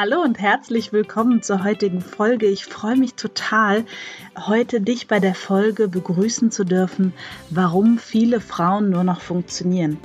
Hallo 0.00 0.22
und 0.22 0.38
herzlich 0.38 0.92
willkommen 0.92 1.42
zur 1.42 1.64
heutigen 1.64 2.00
Folge. 2.00 2.46
Ich 2.46 2.66
freue 2.66 2.94
mich 2.94 3.14
total, 3.14 3.84
heute 4.36 4.80
dich 4.80 5.08
bei 5.08 5.18
der 5.18 5.34
Folge 5.34 5.88
begrüßen 5.88 6.52
zu 6.52 6.62
dürfen, 6.62 7.12
warum 7.50 7.98
viele 7.98 8.40
Frauen 8.40 8.90
nur 8.90 9.02
noch 9.02 9.20
funktionieren. 9.20 9.98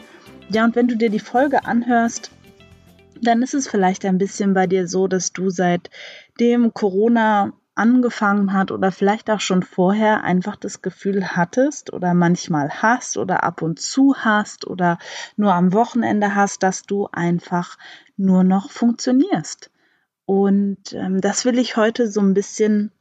Ja, 0.50 0.64
und 0.64 0.76
wenn 0.76 0.88
du 0.88 0.98
dir 0.98 1.12
die 1.12 1.20
Folge 1.20 1.66
anhörst, 1.66 2.32
dann 3.22 3.44
ist 3.44 3.54
es 3.54 3.68
vielleicht 3.68 4.04
ein 4.06 4.18
bisschen 4.18 4.56
bei 4.56 4.66
dir 4.66 4.88
so, 4.88 5.08
dass 5.08 5.32
du 5.32 5.52
seit 5.52 5.92
dem 6.40 6.74
Corona 6.74 7.54
angefangen 7.76 8.52
hat 8.54 8.72
oder 8.72 8.92
vielleicht 8.92 9.30
auch 9.30 9.42
schon 9.42 9.62
vorher 9.62 10.24
einfach 10.24 10.56
das 10.56 10.82
Gefühl 10.82 11.36
hattest 11.36 11.94
oder 11.94 12.16
manchmal 12.16 12.82
hast 12.82 13.16
oder 13.18 13.44
ab 13.44 13.62
und 13.62 13.80
zu 13.80 14.16
hast 14.18 14.66
oder 14.66 14.98
nur 15.38 15.54
am 15.54 15.72
Wochenende 15.72 16.34
hast, 16.34 16.64
dass 16.64 16.82
du 16.82 17.10
einfach 17.12 17.78
nur 18.18 18.44
noch 18.44 18.72
funktionierst. 18.72 19.70
Und 20.26 20.94
ähm, 20.94 21.22
das 21.22 21.46
will 21.46 21.60
ich 21.60 21.76
heute 21.76 22.10
so 22.10 22.22
ein 22.22 22.34
bisschen 22.34 22.92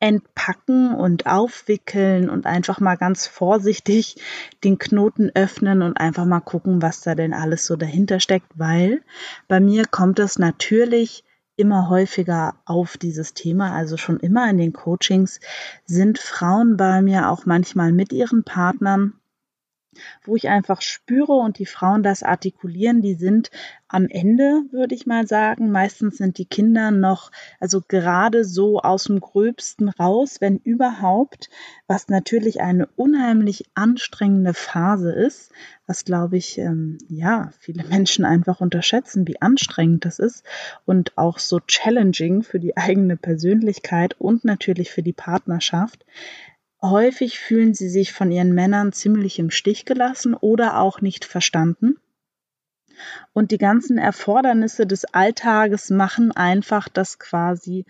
entpacken 0.00 0.94
und 0.94 1.26
aufwickeln 1.26 2.28
und 2.28 2.44
einfach 2.44 2.80
mal 2.80 2.96
ganz 2.96 3.28
vorsichtig 3.28 4.16
den 4.64 4.76
Knoten 4.78 5.30
öffnen 5.34 5.80
und 5.80 5.96
einfach 5.98 6.24
mal 6.24 6.40
gucken, 6.40 6.82
was 6.82 7.02
da 7.02 7.14
denn 7.14 7.32
alles 7.32 7.66
so 7.66 7.76
dahinter 7.76 8.18
steckt, 8.18 8.48
weil 8.56 9.02
bei 9.46 9.60
mir 9.60 9.86
kommt 9.86 10.18
es 10.18 10.40
natürlich 10.40 11.22
immer 11.54 11.88
häufiger 11.88 12.56
auf 12.64 12.96
dieses 12.96 13.34
Thema, 13.34 13.72
also 13.72 13.96
schon 13.96 14.18
immer 14.18 14.50
in 14.50 14.58
den 14.58 14.72
Coachings 14.72 15.38
sind 15.84 16.18
Frauen 16.18 16.76
bei 16.76 17.00
mir 17.00 17.28
auch 17.28 17.46
manchmal 17.46 17.92
mit 17.92 18.12
ihren 18.12 18.42
Partnern 18.42 19.14
wo 20.24 20.36
ich 20.36 20.48
einfach 20.48 20.82
spüre 20.82 21.32
und 21.32 21.58
die 21.58 21.66
Frauen 21.66 22.02
das 22.02 22.22
artikulieren, 22.22 23.02
die 23.02 23.14
sind 23.14 23.50
am 23.92 24.08
Ende, 24.08 24.62
würde 24.70 24.94
ich 24.94 25.06
mal 25.06 25.26
sagen. 25.26 25.70
Meistens 25.70 26.16
sind 26.16 26.38
die 26.38 26.46
Kinder 26.46 26.90
noch, 26.90 27.30
also 27.60 27.82
gerade 27.86 28.44
so 28.44 28.80
aus 28.80 29.04
dem 29.04 29.20
Gröbsten 29.20 29.88
raus, 29.90 30.36
wenn 30.40 30.56
überhaupt, 30.56 31.50
was 31.86 32.08
natürlich 32.08 32.62
eine 32.62 32.86
unheimlich 32.96 33.66
anstrengende 33.74 34.54
Phase 34.54 35.12
ist, 35.12 35.52
was 35.86 36.04
glaube 36.04 36.38
ich, 36.38 36.56
ähm, 36.56 36.96
ja, 37.08 37.50
viele 37.58 37.84
Menschen 37.88 38.24
einfach 38.24 38.60
unterschätzen, 38.60 39.28
wie 39.28 39.42
anstrengend 39.42 40.06
das 40.06 40.18
ist 40.18 40.44
und 40.86 41.18
auch 41.18 41.38
so 41.38 41.60
challenging 41.60 42.42
für 42.42 42.60
die 42.60 42.76
eigene 42.76 43.16
Persönlichkeit 43.18 44.18
und 44.18 44.44
natürlich 44.44 44.90
für 44.90 45.02
die 45.02 45.12
Partnerschaft. 45.12 46.06
Häufig 46.82 47.38
fühlen 47.38 47.74
sie 47.74 47.88
sich 47.88 48.12
von 48.12 48.32
ihren 48.32 48.52
Männern 48.52 48.92
ziemlich 48.92 49.38
im 49.38 49.50
Stich 49.50 49.84
gelassen 49.84 50.34
oder 50.34 50.80
auch 50.80 51.00
nicht 51.00 51.24
verstanden. 51.24 51.96
Und 53.32 53.50
die 53.50 53.58
ganzen 53.58 53.98
Erfordernisse 53.98 54.86
des 54.86 55.04
Alltages 55.04 55.90
machen 55.90 56.32
einfach, 56.32 56.88
dass 56.88 57.18
quasi 57.18 57.84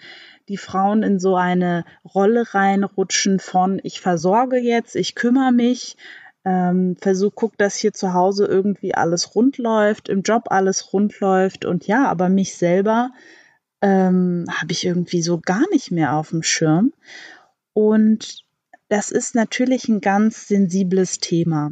die 0.48 0.56
Frauen 0.56 1.02
in 1.02 1.18
so 1.18 1.36
eine 1.36 1.84
Rolle 2.04 2.54
reinrutschen 2.54 3.40
von 3.40 3.80
ich 3.82 4.00
versorge 4.00 4.58
jetzt, 4.58 4.96
ich 4.96 5.14
kümmere 5.14 5.52
mich, 5.52 5.96
ähm, 6.44 6.96
versuch, 7.00 7.32
guck, 7.34 7.56
dass 7.56 7.76
hier 7.76 7.92
zu 7.92 8.14
Hause 8.14 8.46
irgendwie 8.46 8.94
alles 8.94 9.34
rund 9.34 9.58
läuft, 9.58 10.08
im 10.08 10.22
Job 10.22 10.44
alles 10.50 10.92
rund 10.92 11.18
läuft 11.20 11.64
und 11.64 11.86
ja, 11.86 12.08
aber 12.08 12.28
mich 12.28 12.56
selber 12.56 13.10
ähm, 13.80 14.44
habe 14.48 14.72
ich 14.72 14.84
irgendwie 14.84 15.22
so 15.22 15.38
gar 15.38 15.64
nicht 15.70 15.90
mehr 15.90 16.14
auf 16.14 16.30
dem 16.30 16.42
Schirm. 16.42 16.92
Und 17.74 18.44
das 18.92 19.10
ist 19.10 19.34
natürlich 19.34 19.88
ein 19.88 20.02
ganz 20.02 20.48
sensibles 20.48 21.18
Thema. 21.18 21.70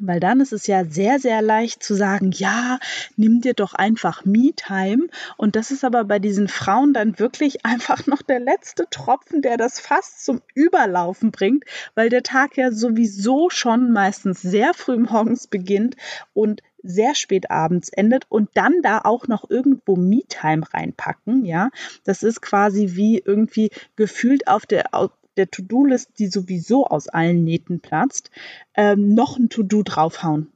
Weil 0.00 0.18
dann 0.18 0.40
ist 0.40 0.54
es 0.54 0.66
ja 0.66 0.86
sehr, 0.86 1.18
sehr 1.18 1.42
leicht 1.42 1.82
zu 1.82 1.94
sagen, 1.94 2.30
ja, 2.32 2.78
nimm 3.16 3.42
dir 3.42 3.52
doch 3.52 3.74
einfach 3.74 4.24
Me-Time. 4.24 5.08
Und 5.36 5.56
das 5.56 5.70
ist 5.70 5.84
aber 5.84 6.04
bei 6.04 6.18
diesen 6.18 6.48
Frauen 6.48 6.94
dann 6.94 7.18
wirklich 7.18 7.66
einfach 7.66 8.06
noch 8.06 8.22
der 8.22 8.40
letzte 8.40 8.86
Tropfen, 8.88 9.42
der 9.42 9.58
das 9.58 9.78
fast 9.78 10.24
zum 10.24 10.40
Überlaufen 10.54 11.32
bringt, 11.32 11.64
weil 11.94 12.08
der 12.08 12.22
Tag 12.22 12.56
ja 12.56 12.72
sowieso 12.72 13.50
schon 13.50 13.92
meistens 13.92 14.40
sehr 14.40 14.72
früh 14.72 14.96
morgens 14.96 15.48
beginnt 15.48 15.96
und 16.32 16.62
sehr 16.82 17.14
spät 17.14 17.50
abends 17.50 17.90
endet 17.90 18.24
und 18.30 18.48
dann 18.54 18.80
da 18.82 19.02
auch 19.04 19.28
noch 19.28 19.50
irgendwo 19.50 19.96
Me-Time 19.96 20.64
reinpacken, 20.72 21.44
ja. 21.44 21.68
Das 22.04 22.22
ist 22.22 22.40
quasi 22.40 22.96
wie 22.96 23.18
irgendwie 23.18 23.68
gefühlt 23.96 24.48
auf 24.48 24.64
der 24.64 24.94
der 25.36 25.50
To-Do-List, 25.50 26.18
die 26.18 26.28
sowieso 26.28 26.86
aus 26.86 27.08
allen 27.08 27.44
Nähten 27.44 27.80
platzt, 27.80 28.30
ähm, 28.74 29.14
noch 29.14 29.38
ein 29.38 29.48
To-Do 29.48 29.82
draufhauen. 29.82 30.52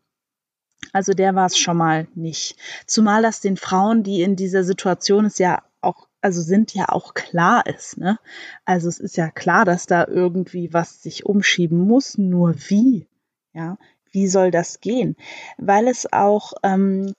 Also 0.93 1.13
der 1.13 1.35
war 1.35 1.47
es 1.47 1.59
schon 1.59 1.77
mal 1.77 2.09
nicht. 2.15 2.57
Zumal 2.87 3.23
das 3.23 3.41
den 3.41 3.57
Frauen, 3.57 4.03
die 4.03 4.23
in 4.23 4.37
dieser 4.37 4.65
Situation 4.65 5.25
ist, 5.25 5.39
ja 5.39 5.63
auch, 5.81 6.09
also 6.21 6.41
sind 6.43 6.75
ja 6.75 6.89
auch 6.89 7.15
klar 7.15 7.67
ist. 7.67 7.99
Ne? 7.99 8.19
Also 8.65 8.89
es 8.89 8.99
ist 8.99 9.17
ja 9.17 9.31
klar, 9.31 9.65
dass 9.65 9.87
da 9.87 10.07
irgendwie 10.07 10.73
was 10.73 11.03
sich 11.03 11.27
umschieben 11.27 11.79
muss. 11.79 12.19
Nur 12.19 12.55
wie? 12.69 13.07
Ja, 13.53 13.79
wie 14.11 14.29
soll 14.29 14.51
das 14.51 14.81
gehen? 14.81 15.17
Weil 15.59 15.89
es 15.89 16.13
auch, 16.13 16.53
ähm, 16.63 17.13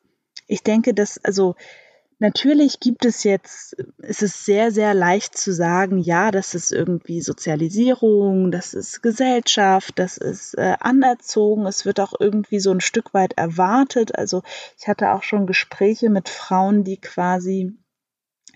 ich 0.48 0.64
denke, 0.64 0.94
dass, 0.94 1.24
also 1.24 1.56
Natürlich 2.20 2.80
gibt 2.80 3.06
es 3.06 3.24
jetzt, 3.24 3.76
es 4.00 4.24
ist 4.24 4.44
sehr, 4.44 4.72
sehr 4.72 4.96
leicht 4.96 5.38
zu 5.38 5.54
sagen, 5.54 6.00
ja, 6.00 6.32
das 6.32 6.56
ist 6.56 6.72
irgendwie 6.72 7.22
Sozialisierung, 7.22 8.50
das 8.50 8.74
ist 8.74 9.04
Gesellschaft, 9.04 10.00
das 10.00 10.18
ist 10.18 10.56
äh, 10.58 10.78
anerzogen, 10.80 11.68
es 11.68 11.86
wird 11.86 12.00
auch 12.00 12.14
irgendwie 12.20 12.60
so 12.60 12.72
ein 12.72 12.82
Stück 12.82 13.14
weit 13.14 13.34
erwartet. 13.34 14.18
Also 14.18 14.42
ich 14.80 14.88
hatte 14.88 15.12
auch 15.12 15.22
schon 15.22 15.46
Gespräche 15.46 16.10
mit 16.10 16.28
Frauen, 16.28 16.84
die 16.84 16.98
quasi 16.98 17.78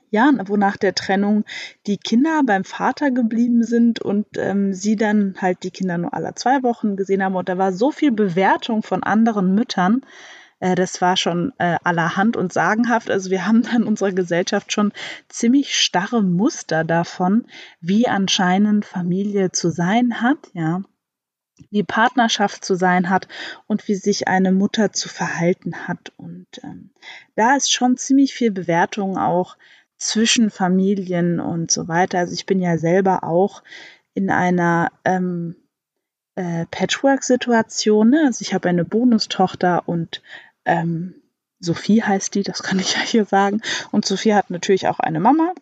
ja, 0.09 0.29
wo 0.45 0.57
nach 0.57 0.75
der 0.75 0.93
Trennung 0.93 1.45
die 1.87 1.97
Kinder 1.97 2.41
beim 2.45 2.65
Vater 2.65 3.11
geblieben 3.11 3.63
sind 3.63 4.01
und 4.01 4.27
ähm, 4.37 4.73
sie 4.73 4.97
dann 4.97 5.35
halt 5.39 5.63
die 5.63 5.71
Kinder 5.71 5.97
nur 5.97 6.13
alle 6.13 6.35
zwei 6.35 6.63
Wochen 6.63 6.97
gesehen 6.97 7.23
haben. 7.23 7.35
Und 7.35 7.47
da 7.47 7.57
war 7.57 7.71
so 7.71 7.91
viel 7.91 8.11
Bewertung 8.11 8.83
von 8.83 9.03
anderen 9.03 9.55
Müttern, 9.55 10.01
äh, 10.61 10.75
das 10.75 11.01
war 11.01 11.17
schon 11.17 11.51
äh, 11.57 11.77
allerhand 11.83 12.37
und 12.37 12.53
sagenhaft. 12.53 13.11
Also 13.11 13.29
wir 13.29 13.45
haben 13.45 13.63
dann 13.63 13.81
in 13.81 13.87
unserer 13.87 14.13
Gesellschaft 14.13 14.71
schon 14.71 14.93
ziemlich 15.27 15.75
starre 15.75 16.23
Muster 16.23 16.85
davon, 16.85 17.45
wie 17.81 18.07
anscheinend 18.07 18.85
Familie 18.85 19.51
zu 19.51 19.69
sein 19.69 20.21
hat, 20.21 20.37
ja 20.53 20.81
wie 21.69 21.83
Partnerschaft 21.83 22.65
zu 22.65 22.75
sein 22.75 23.09
hat 23.09 23.27
und 23.67 23.87
wie 23.87 23.95
sich 23.95 24.27
eine 24.27 24.51
Mutter 24.51 24.93
zu 24.93 25.09
verhalten 25.09 25.87
hat. 25.87 26.11
Und 26.17 26.47
ähm, 26.63 26.89
da 27.35 27.55
ist 27.55 27.71
schon 27.71 27.97
ziemlich 27.97 28.33
viel 28.33 28.51
Bewertung 28.51 29.17
auch 29.17 29.57
zwischen 29.97 30.49
Familien 30.49 31.39
und 31.39 31.69
so 31.69 31.87
weiter. 31.87 32.17
Also 32.19 32.33
ich 32.33 32.47
bin 32.47 32.59
ja 32.59 32.77
selber 32.77 33.23
auch 33.23 33.61
in 34.15 34.31
einer 34.31 34.91
ähm, 35.05 35.55
äh, 36.35 36.65
Patchwork-Situation. 36.71 38.09
Ne? 38.09 38.23
Also 38.25 38.41
ich 38.41 38.53
habe 38.53 38.69
eine 38.69 38.85
Bonustochter 38.85 39.87
und 39.87 40.21
ähm, 40.65 41.15
Sophie 41.59 42.01
heißt 42.03 42.33
die, 42.35 42.43
das 42.43 42.63
kann 42.63 42.79
ich 42.79 42.95
ja 42.95 43.01
hier 43.01 43.25
sagen. 43.25 43.61
Und 43.91 44.05
Sophie 44.05 44.33
hat 44.33 44.49
natürlich 44.49 44.87
auch 44.87 44.99
eine 44.99 45.19
Mama. 45.19 45.53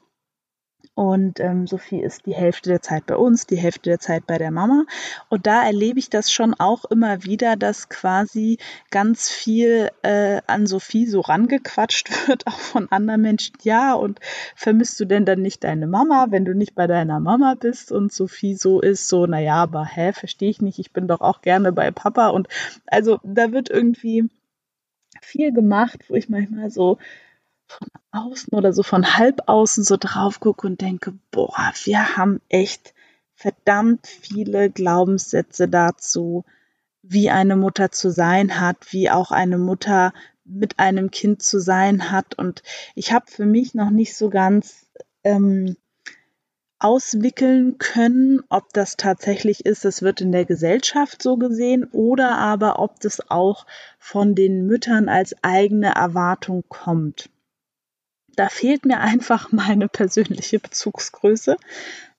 Und 1.00 1.40
ähm, 1.40 1.66
Sophie 1.66 2.02
ist 2.02 2.26
die 2.26 2.34
Hälfte 2.34 2.70
der 2.70 2.82
Zeit 2.82 3.06
bei 3.06 3.16
uns, 3.16 3.48
die 3.48 3.56
Hälfte 3.56 3.90
der 3.90 4.00
Zeit 4.00 4.28
bei 4.28 4.38
der 4.38 4.52
Mama. 4.52 4.84
Und 5.30 5.48
da 5.48 5.64
erlebe 5.64 5.98
ich 5.98 6.10
das 6.10 6.30
schon 6.30 6.54
auch 6.54 6.84
immer 6.84 7.24
wieder, 7.24 7.56
dass 7.56 7.88
quasi 7.88 8.58
ganz 8.90 9.30
viel 9.30 9.92
äh, 10.04 10.42
an 10.46 10.68
Sophie 10.68 11.06
so 11.06 11.22
rangequatscht 11.22 12.10
wird, 12.28 12.48
auch 12.48 12.60
von 12.60 12.92
anderen 12.92 13.22
Menschen. 13.22 13.56
Ja, 13.62 13.94
und 13.94 14.20
vermisst 14.58 15.00
du 15.00 15.06
denn 15.06 15.24
dann 15.24 15.42
nicht 15.42 15.64
deine 15.64 15.88
Mama, 15.88 16.28
wenn 16.32 16.44
du 16.44 16.54
nicht 16.54 16.76
bei 16.76 16.86
deiner 16.86 17.22
Mama 17.22 17.56
bist? 17.58 17.94
Und 17.94 18.12
Sophie 18.12 18.56
so 18.56 18.82
ist 18.82 19.08
so, 19.08 19.26
naja, 19.26 19.56
aber 19.56 19.86
hä, 19.86 20.12
verstehe 20.12 20.50
ich 20.50 20.62
nicht, 20.62 20.80
ich 20.80 20.92
bin 20.92 21.08
doch 21.08 21.22
auch 21.22 21.42
gerne 21.42 21.72
bei 21.72 21.92
Papa. 21.92 22.28
Und 22.28 22.50
also 22.88 23.20
da 23.24 23.54
wird 23.54 23.70
irgendwie 23.70 24.30
viel 25.22 25.54
gemacht, 25.54 26.06
wo 26.08 26.16
ich 26.16 26.30
manchmal 26.30 26.70
so 26.70 26.98
von 27.68 27.88
außen 28.12 28.54
oder 28.54 28.74
so 28.74 28.84
von 28.84 29.18
halb 29.18 29.48
außen 29.48 29.84
so 29.84 29.98
drauf 29.98 30.40
gucke 30.40 30.66
und 30.66 30.82
denke, 30.82 31.14
boah, 31.32 31.72
wir 31.84 32.18
haben 32.18 32.42
echt 32.50 32.94
verdammt 33.36 34.08
viele 34.08 34.70
Glaubenssätze 34.70 35.68
dazu, 35.68 36.46
wie 37.02 37.30
eine 37.30 37.56
Mutter 37.56 37.92
zu 37.92 38.12
sein 38.12 38.60
hat, 38.60 38.92
wie 38.92 39.10
auch 39.10 39.32
eine 39.32 39.58
Mutter 39.58 40.14
mit 40.44 40.80
einem 40.80 41.12
Kind 41.12 41.42
zu 41.42 41.60
sein 41.60 42.12
hat. 42.12 42.36
Und 42.36 42.64
ich 42.96 43.14
habe 43.14 43.26
für 43.30 43.46
mich 43.46 43.74
noch 43.74 43.92
nicht 43.92 44.18
so 44.18 44.30
ganz 44.30 44.88
ähm, 45.24 45.78
auswickeln 46.80 47.78
können, 47.78 48.42
ob 48.50 48.72
das 48.74 48.96
tatsächlich 48.96 49.66
ist, 49.66 49.86
es 49.86 50.02
wird 50.02 50.22
in 50.22 50.32
der 50.32 50.46
Gesellschaft 50.46 51.22
so 51.22 51.38
gesehen, 51.38 51.86
oder 51.92 52.38
aber 52.38 52.80
ob 52.80 53.00
das 53.02 53.30
auch 53.30 53.66
von 53.98 54.34
den 54.34 54.66
Müttern 54.66 55.10
als 55.10 55.36
eigene 55.44 55.94
Erwartung 55.96 56.64
kommt. 56.70 57.30
Da 58.36 58.48
fehlt 58.48 58.86
mir 58.86 59.00
einfach 59.02 59.52
meine 59.52 59.90
persönliche 59.90 60.60
Bezugsgröße, 60.60 61.58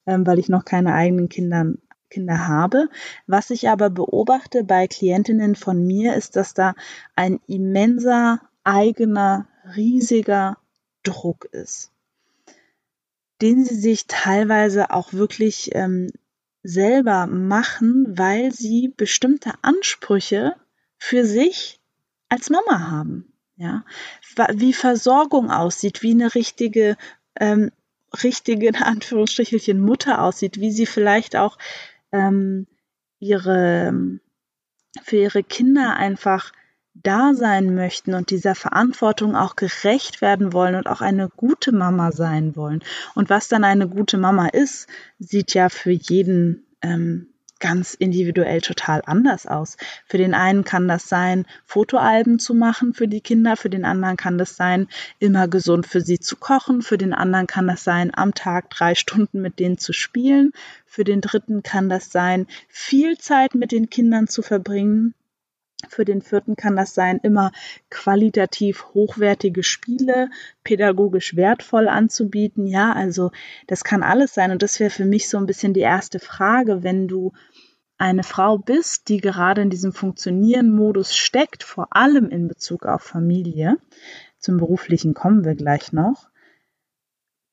ähm, 0.05 0.25
weil 0.25 0.39
ich 0.39 0.49
noch 0.49 0.65
keine 0.65 0.93
eigenen 0.93 1.29
Kinder, 1.29 1.73
Kinder 2.09 2.47
habe. 2.47 2.89
Was 3.25 3.49
ich 3.49 3.69
aber 3.69 3.89
beobachte 3.89 4.63
bei 4.63 4.87
Klientinnen 4.87 5.55
von 5.55 5.85
mir, 5.85 6.15
ist, 6.15 6.35
dass 6.35 6.53
da 6.53 6.75
ein 7.15 7.39
immenser, 7.47 8.41
eigener, 8.63 9.47
riesiger 9.75 10.57
Druck 11.03 11.45
ist, 11.45 11.91
den 13.41 13.65
sie 13.65 13.75
sich 13.75 14.07
teilweise 14.07 14.91
auch 14.91 15.13
wirklich 15.13 15.71
ähm, 15.73 16.11
selber 16.63 17.27
machen, 17.27 18.17
weil 18.17 18.51
sie 18.51 18.93
bestimmte 18.95 19.51
Ansprüche 19.61 20.55
für 20.97 21.25
sich 21.25 21.79
als 22.29 22.49
Mama 22.49 22.89
haben. 22.89 23.27
Ja, 23.57 23.83
wie 24.53 24.73
Versorgung 24.73 25.51
aussieht, 25.51 26.01
wie 26.01 26.11
eine 26.11 26.33
richtige, 26.33 26.97
ähm, 27.39 27.71
richtige 28.23 28.67
in 28.67 28.75
Anführungsstrichelchen 28.75 29.79
Mutter 29.79 30.23
aussieht, 30.23 30.59
wie 30.59 30.71
sie 30.71 30.87
vielleicht 30.87 31.35
auch 31.35 31.57
ähm, 32.11 32.65
ihre 33.19 34.19
für 35.03 35.17
ihre 35.17 35.43
Kinder 35.43 35.95
einfach 35.95 36.51
da 36.93 37.33
sein 37.33 37.73
möchten 37.73 38.13
und 38.13 38.29
dieser 38.29 38.55
Verantwortung 38.55 39.35
auch 39.35 39.55
gerecht 39.55 40.21
werden 40.21 40.53
wollen 40.53 40.75
und 40.75 40.87
auch 40.87 41.01
eine 41.01 41.29
gute 41.29 41.71
Mama 41.71 42.11
sein 42.11 42.55
wollen. 42.55 42.83
Und 43.15 43.29
was 43.29 43.47
dann 43.47 43.63
eine 43.63 43.87
gute 43.87 44.17
Mama 44.17 44.47
ist, 44.47 44.87
sieht 45.17 45.53
ja 45.53 45.69
für 45.69 45.91
jeden 45.91 46.65
ähm, 46.81 47.27
ganz 47.61 47.93
individuell 47.93 48.59
total 48.59 49.01
anders 49.05 49.45
aus. 49.45 49.77
Für 50.05 50.17
den 50.17 50.33
einen 50.33 50.65
kann 50.65 50.89
das 50.89 51.07
sein, 51.07 51.45
Fotoalben 51.65 52.39
zu 52.39 52.53
machen 52.53 52.93
für 52.93 53.07
die 53.07 53.21
Kinder, 53.21 53.55
für 53.55 53.69
den 53.69 53.85
anderen 53.85 54.17
kann 54.17 54.37
das 54.37 54.57
sein, 54.57 54.87
immer 55.19 55.47
gesund 55.47 55.85
für 55.85 56.01
sie 56.01 56.19
zu 56.19 56.35
kochen, 56.35 56.81
für 56.81 56.97
den 56.97 57.13
anderen 57.13 57.47
kann 57.47 57.67
das 57.67 57.85
sein, 57.85 58.11
am 58.13 58.33
Tag 58.33 58.69
drei 58.71 58.95
Stunden 58.95 59.41
mit 59.41 59.59
denen 59.59 59.77
zu 59.77 59.93
spielen, 59.93 60.51
für 60.85 61.05
den 61.05 61.21
dritten 61.21 61.63
kann 61.63 61.87
das 61.87 62.11
sein, 62.11 62.47
viel 62.67 63.17
Zeit 63.17 63.55
mit 63.55 63.71
den 63.71 63.89
Kindern 63.89 64.27
zu 64.27 64.41
verbringen, 64.41 65.13
für 65.89 66.05
den 66.05 66.21
vierten 66.21 66.55
kann 66.55 66.75
das 66.75 66.93
sein, 66.93 67.19
immer 67.23 67.51
qualitativ 67.89 68.85
hochwertige 68.93 69.63
Spiele 69.63 70.29
pädagogisch 70.63 71.35
wertvoll 71.35 71.87
anzubieten. 71.87 72.65
Ja, 72.65 72.93
also 72.93 73.31
das 73.67 73.83
kann 73.83 74.03
alles 74.03 74.33
sein. 74.33 74.51
Und 74.51 74.63
das 74.63 74.79
wäre 74.79 74.89
für 74.89 75.05
mich 75.05 75.29
so 75.29 75.37
ein 75.37 75.45
bisschen 75.45 75.73
die 75.73 75.81
erste 75.81 76.19
Frage, 76.19 76.83
wenn 76.83 77.07
du 77.07 77.33
eine 77.97 78.23
Frau 78.23 78.57
bist, 78.57 79.09
die 79.09 79.17
gerade 79.17 79.61
in 79.61 79.69
diesem 79.69 79.93
Funktionieren-Modus 79.93 81.15
steckt, 81.15 81.63
vor 81.63 81.87
allem 81.91 82.29
in 82.29 82.47
Bezug 82.47 82.85
auf 82.85 83.03
Familie. 83.03 83.77
Zum 84.39 84.57
beruflichen 84.57 85.13
kommen 85.13 85.45
wir 85.45 85.53
gleich 85.53 85.93
noch. 85.93 86.29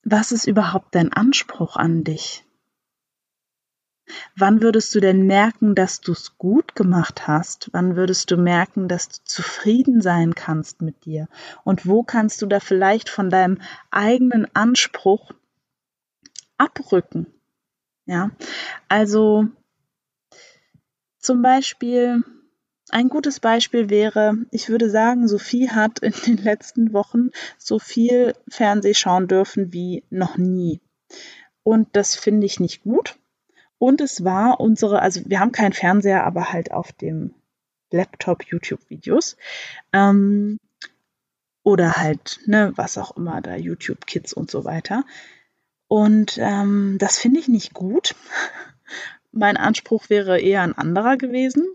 Was 0.05 0.33
ist 0.33 0.47
überhaupt 0.47 0.95
dein 0.95 1.13
Anspruch 1.13 1.77
an 1.77 2.03
dich? 2.03 2.48
Wann 4.37 4.63
würdest 4.63 4.95
du 4.95 5.01
denn 5.01 5.27
merken, 5.27 5.75
dass 5.75 6.01
du 6.01 6.13
es 6.13 6.39
gut 6.39 6.75
gemacht 6.75 7.27
hast? 7.27 7.69
Wann 7.73 7.97
würdest 7.97 8.31
du 8.31 8.37
merken, 8.37 8.89
dass 8.89 9.09
du 9.09 9.17
zufrieden 9.25 10.01
sein 10.01 10.35
kannst 10.35 10.83
mit 10.83 11.05
dir? 11.05 11.29
Und 11.65 11.87
wo 11.87 12.03
kannst 12.03 12.43
du 12.43 12.47
da 12.47 12.61
vielleicht 12.61 13.09
von 13.09 13.31
deinem 13.31 13.59
eigenen 13.91 14.47
Anspruch 14.55 15.33
abrücken? 16.57 17.27
Ja, 18.07 18.31
also 18.89 19.49
zum 21.19 21.43
Beispiel, 21.43 22.23
ein 22.91 23.09
gutes 23.09 23.41
Beispiel 23.41 23.91
wäre, 23.91 24.35
ich 24.51 24.71
würde 24.71 24.89
sagen, 24.89 25.29
Sophie 25.29 25.69
hat 25.69 25.99
in 25.99 26.15
den 26.27 26.39
letzten 26.39 26.93
Wochen 26.95 27.31
so 27.59 27.79
viel 27.79 28.35
Fernseh 28.49 28.95
schauen 28.95 29.29
dürfen 29.29 29.73
wie 29.73 30.05
noch 30.09 30.39
nie. 30.39 30.81
Und 31.63 31.89
das 31.93 32.15
finde 32.15 32.47
ich 32.47 32.61
nicht 32.61 32.83
gut. 32.85 33.19
Und 33.79 34.01
es 34.01 34.25
war 34.25 34.61
unsere, 34.61 35.01
also 35.01 35.21
wir 35.27 35.41
haben 35.41 35.53
keinen 35.53 35.73
Fernseher, 35.73 36.25
aber 36.25 36.53
halt 36.53 36.73
auf 36.73 36.93
dem 36.93 37.35
Laptop 37.91 38.45
YouTube-Videos. 38.45 39.37
Ähm, 39.93 40.59
oder 41.63 41.93
halt, 41.93 42.41
ne, 42.47 42.73
was 42.77 42.99
auch 42.99 43.17
immer, 43.17 43.41
da 43.41 43.55
YouTube 43.55 44.07
Kids 44.07 44.33
und 44.33 44.51
so 44.51 44.65
weiter. 44.65 45.05
Und 45.87 46.39
ähm, 46.39 46.97
das 46.99 47.19
finde 47.19 47.41
ich 47.41 47.49
nicht 47.49 47.75
gut. 47.75 48.15
mein 49.33 49.57
Anspruch 49.57 50.09
wäre 50.09 50.41
eher 50.41 50.63
ein 50.63 50.77
anderer 50.77 51.17
gewesen. 51.17 51.67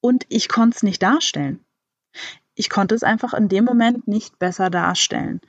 Und 0.00 0.24
ich 0.28 0.48
konnte 0.48 0.76
es 0.76 0.82
nicht 0.82 1.02
darstellen. 1.02 1.64
Ich 2.54 2.70
konnte 2.70 2.94
es 2.94 3.02
einfach 3.02 3.34
in 3.34 3.48
dem 3.48 3.64
Moment 3.64 4.06
nicht 4.06 4.38
besser 4.38 4.70
darstellen. 4.70 5.40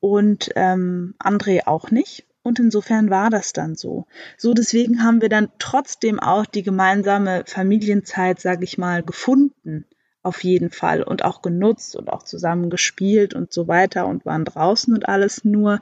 Und 0.00 0.50
ähm, 0.56 1.14
André 1.18 1.66
auch 1.66 1.90
nicht. 1.90 2.26
Und 2.46 2.60
insofern 2.60 3.10
war 3.10 3.28
das 3.28 3.52
dann 3.52 3.74
so. 3.74 4.06
So 4.38 4.54
deswegen 4.54 5.02
haben 5.02 5.20
wir 5.20 5.28
dann 5.28 5.48
trotzdem 5.58 6.20
auch 6.20 6.46
die 6.46 6.62
gemeinsame 6.62 7.42
Familienzeit, 7.44 8.40
sage 8.40 8.62
ich 8.62 8.78
mal, 8.78 9.02
gefunden. 9.02 9.84
Auf 10.22 10.44
jeden 10.44 10.70
Fall 10.70 11.02
und 11.02 11.24
auch 11.24 11.42
genutzt 11.42 11.96
und 11.96 12.08
auch 12.08 12.22
zusammen 12.22 12.70
gespielt 12.70 13.34
und 13.34 13.52
so 13.52 13.66
weiter 13.66 14.06
und 14.06 14.24
waren 14.26 14.44
draußen 14.44 14.94
und 14.94 15.08
alles. 15.08 15.44
Nur 15.44 15.80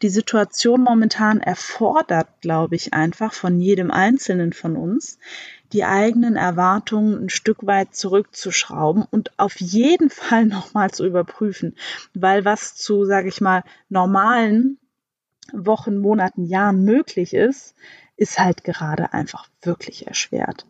die 0.00 0.08
Situation 0.08 0.80
momentan 0.80 1.38
erfordert, 1.40 2.28
glaube 2.40 2.76
ich, 2.76 2.94
einfach 2.94 3.34
von 3.34 3.60
jedem 3.60 3.90
Einzelnen 3.90 4.54
von 4.54 4.74
uns, 4.76 5.18
die 5.74 5.84
eigenen 5.84 6.36
Erwartungen 6.36 7.24
ein 7.24 7.28
Stück 7.28 7.66
weit 7.66 7.94
zurückzuschrauben 7.94 9.04
und 9.10 9.38
auf 9.38 9.60
jeden 9.60 10.08
Fall 10.20 10.46
nochmal 10.46 10.90
zu 10.92 11.04
überprüfen. 11.04 11.76
Weil 12.14 12.46
was 12.46 12.74
zu, 12.74 13.04
sage 13.04 13.28
ich 13.28 13.42
mal, 13.42 13.64
normalen 13.90 14.78
Wochen, 15.52 15.98
Monaten, 15.98 16.44
Jahren 16.44 16.84
möglich 16.84 17.34
ist, 17.34 17.74
ist 18.16 18.38
halt 18.38 18.64
gerade 18.64 19.12
einfach 19.12 19.48
wirklich 19.62 20.06
erschwert. 20.06 20.66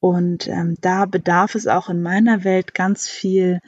Und 0.00 0.48
ähm, 0.48 0.76
da 0.80 1.06
bedarf 1.06 1.54
es 1.54 1.66
auch 1.66 1.88
in 1.88 2.02
meiner 2.02 2.44
Welt 2.44 2.74
ganz 2.74 3.08
viel 3.08 3.60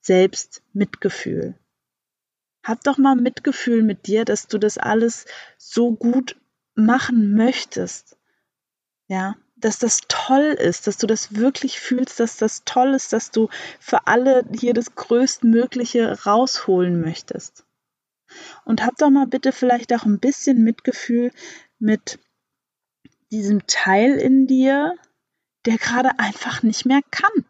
Selbstmitgefühl. 0.00 1.54
Hab 2.62 2.82
doch 2.84 2.98
mal 2.98 3.16
Mitgefühl 3.16 3.82
mit 3.82 4.06
dir, 4.06 4.24
dass 4.24 4.46
du 4.46 4.58
das 4.58 4.78
alles 4.78 5.26
so 5.56 5.92
gut 5.92 6.36
machen 6.74 7.34
möchtest. 7.34 8.16
Ja, 9.08 9.36
dass 9.56 9.78
das 9.78 10.00
toll 10.08 10.56
ist, 10.58 10.86
dass 10.86 10.96
du 10.96 11.06
das 11.06 11.34
wirklich 11.34 11.80
fühlst, 11.80 12.20
dass 12.20 12.36
das 12.36 12.62
toll 12.64 12.94
ist, 12.94 13.12
dass 13.12 13.30
du 13.30 13.48
für 13.78 14.06
alle 14.06 14.44
hier 14.58 14.74
das 14.74 14.94
Größtmögliche 14.94 16.24
rausholen 16.24 17.00
möchtest. 17.00 17.64
Und 18.64 18.84
hab 18.84 18.96
doch 18.96 19.10
mal 19.10 19.26
bitte 19.26 19.52
vielleicht 19.52 19.92
auch 19.92 20.04
ein 20.04 20.20
bisschen 20.20 20.62
Mitgefühl 20.62 21.32
mit 21.78 22.18
diesem 23.30 23.66
Teil 23.66 24.16
in 24.16 24.46
dir, 24.46 24.94
der 25.66 25.78
gerade 25.78 26.18
einfach 26.18 26.62
nicht 26.62 26.86
mehr 26.86 27.00
kann. 27.10 27.44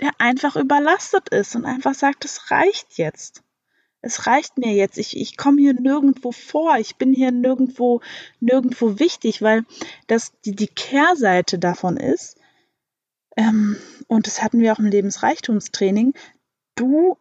Der 0.00 0.10
einfach 0.18 0.56
überlastet 0.56 1.28
ist 1.28 1.54
und 1.54 1.64
einfach 1.64 1.94
sagt, 1.94 2.24
es 2.24 2.50
reicht 2.50 2.98
jetzt. 2.98 3.42
Es 4.00 4.26
reicht 4.26 4.58
mir 4.58 4.72
jetzt. 4.74 4.98
Ich, 4.98 5.16
ich 5.16 5.36
komme 5.36 5.60
hier 5.60 5.74
nirgendwo 5.74 6.32
vor. 6.32 6.76
Ich 6.78 6.96
bin 6.96 7.12
hier 7.12 7.30
nirgendwo, 7.30 8.00
nirgendwo 8.40 8.98
wichtig, 8.98 9.40
weil 9.40 9.64
das 10.08 10.32
die, 10.44 10.54
die 10.54 10.66
Kehrseite 10.68 11.58
davon 11.58 11.96
ist, 11.96 12.38
ähm, 13.36 13.76
und 14.06 14.26
das 14.26 14.42
hatten 14.42 14.60
wir 14.60 14.72
auch 14.72 14.78
im 14.78 14.86
Lebensreichtumstraining, 14.86 16.14
du 16.76 17.16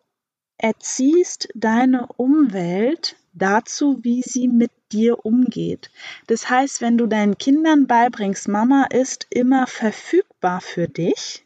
erziehst 0.63 1.50
deine 1.55 2.08
Umwelt 2.15 3.17
dazu, 3.34 4.00
wie 4.01 4.22
sie 4.22 4.48
mit 4.48 4.72
dir 4.93 5.25
umgeht. 5.25 5.91
Das 6.27 6.50
heißt, 6.50 6.79
wenn 6.79 6.98
du 6.98 7.05
deinen 7.05 7.38
Kindern 7.38 7.86
beibringst, 7.86 8.48
Mama 8.48 8.86
ist 8.86 9.27
immer 9.29 9.67
verfügbar 9.67 10.62
für 10.62 10.88
dich, 10.88 11.46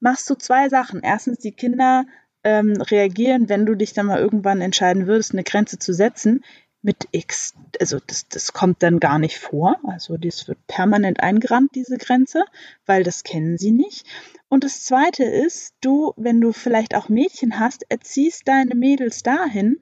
machst 0.00 0.28
du 0.28 0.34
zwei 0.34 0.68
Sachen. 0.68 1.00
Erstens, 1.02 1.38
die 1.38 1.52
Kinder 1.52 2.04
ähm, 2.44 2.74
reagieren, 2.82 3.48
wenn 3.48 3.64
du 3.64 3.74
dich 3.74 3.94
dann 3.94 4.06
mal 4.06 4.20
irgendwann 4.20 4.60
entscheiden 4.60 5.06
würdest, 5.06 5.32
eine 5.32 5.44
Grenze 5.44 5.78
zu 5.78 5.94
setzen, 5.94 6.44
mit 6.82 7.08
X. 7.12 7.54
Also 7.80 7.98
das, 8.06 8.28
das 8.28 8.52
kommt 8.52 8.82
dann 8.82 9.00
gar 9.00 9.18
nicht 9.18 9.38
vor. 9.38 9.78
Also 9.84 10.16
das 10.16 10.48
wird 10.48 10.66
permanent 10.66 11.20
eingerannt, 11.20 11.70
diese 11.74 11.96
Grenze, 11.96 12.44
weil 12.84 13.04
das 13.04 13.22
kennen 13.22 13.56
sie 13.56 13.70
nicht. 13.70 14.06
Und 14.48 14.64
das 14.64 14.84
Zweite 14.84 15.24
ist, 15.24 15.74
du, 15.80 16.12
wenn 16.16 16.40
du 16.40 16.52
vielleicht 16.52 16.94
auch 16.94 17.08
Mädchen 17.08 17.58
hast, 17.58 17.84
erziehst 17.88 18.46
deine 18.48 18.74
Mädels 18.74 19.22
dahin, 19.22 19.78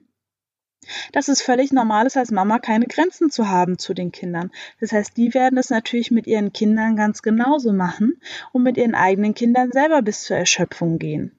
dass 1.11 1.27
es 1.27 1.41
völlig 1.41 1.71
normal 1.71 2.07
ist, 2.07 2.17
als 2.17 2.31
Mama 2.31 2.59
keine 2.59 2.87
Grenzen 2.87 3.29
zu 3.29 3.49
haben 3.49 3.77
zu 3.77 3.93
den 3.93 4.11
Kindern. 4.11 4.51
Das 4.79 4.91
heißt, 4.91 5.15
die 5.17 5.33
werden 5.33 5.57
es 5.57 5.69
natürlich 5.69 6.11
mit 6.11 6.25
ihren 6.25 6.53
Kindern 6.53 6.95
ganz 6.95 7.21
genauso 7.21 7.73
machen 7.73 8.19
und 8.51 8.63
mit 8.63 8.77
ihren 8.77 8.95
eigenen 8.95 9.33
Kindern 9.33 9.71
selber 9.71 10.01
bis 10.01 10.23
zur 10.23 10.37
Erschöpfung 10.37 10.97
gehen. 10.97 11.37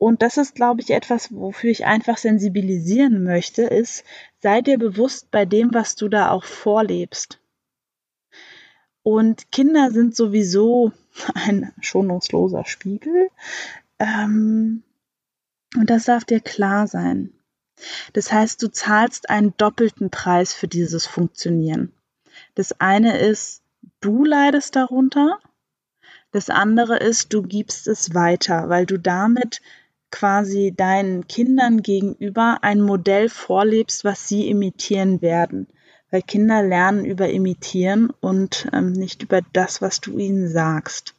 Und 0.00 0.22
das 0.22 0.38
ist, 0.38 0.54
glaube 0.54 0.80
ich, 0.80 0.88
etwas, 0.92 1.30
wofür 1.30 1.70
ich 1.70 1.84
einfach 1.84 2.16
sensibilisieren 2.16 3.22
möchte, 3.22 3.64
ist, 3.64 4.02
sei 4.38 4.62
dir 4.62 4.78
bewusst 4.78 5.30
bei 5.30 5.44
dem, 5.44 5.74
was 5.74 5.94
du 5.94 6.08
da 6.08 6.30
auch 6.30 6.44
vorlebst. 6.44 7.38
Und 9.02 9.52
Kinder 9.52 9.90
sind 9.90 10.16
sowieso 10.16 10.92
ein 11.34 11.74
schonungsloser 11.82 12.64
Spiegel. 12.64 13.28
Ähm, 13.98 14.84
und 15.76 15.90
das 15.90 16.06
darf 16.06 16.24
dir 16.24 16.40
klar 16.40 16.86
sein. 16.86 17.34
Das 18.14 18.32
heißt, 18.32 18.62
du 18.62 18.68
zahlst 18.68 19.28
einen 19.28 19.54
doppelten 19.58 20.08
Preis 20.08 20.54
für 20.54 20.66
dieses 20.66 21.06
Funktionieren. 21.06 21.92
Das 22.54 22.80
eine 22.80 23.18
ist, 23.18 23.60
du 24.00 24.24
leidest 24.24 24.76
darunter. 24.76 25.38
Das 26.32 26.48
andere 26.48 26.96
ist, 26.96 27.34
du 27.34 27.42
gibst 27.42 27.86
es 27.86 28.14
weiter, 28.14 28.70
weil 28.70 28.86
du 28.86 28.98
damit 28.98 29.60
quasi 30.10 30.72
deinen 30.76 31.26
Kindern 31.28 31.82
gegenüber 31.82 32.58
ein 32.62 32.80
Modell 32.80 33.28
vorlebst, 33.28 34.04
was 34.04 34.28
sie 34.28 34.48
imitieren 34.48 35.22
werden. 35.22 35.66
Weil 36.10 36.22
Kinder 36.22 36.62
lernen 36.62 37.04
über 37.04 37.28
Imitieren 37.28 38.10
und 38.20 38.68
ähm, 38.72 38.92
nicht 38.92 39.22
über 39.22 39.40
das, 39.52 39.80
was 39.80 40.00
du 40.00 40.18
ihnen 40.18 40.48
sagst. 40.48 41.14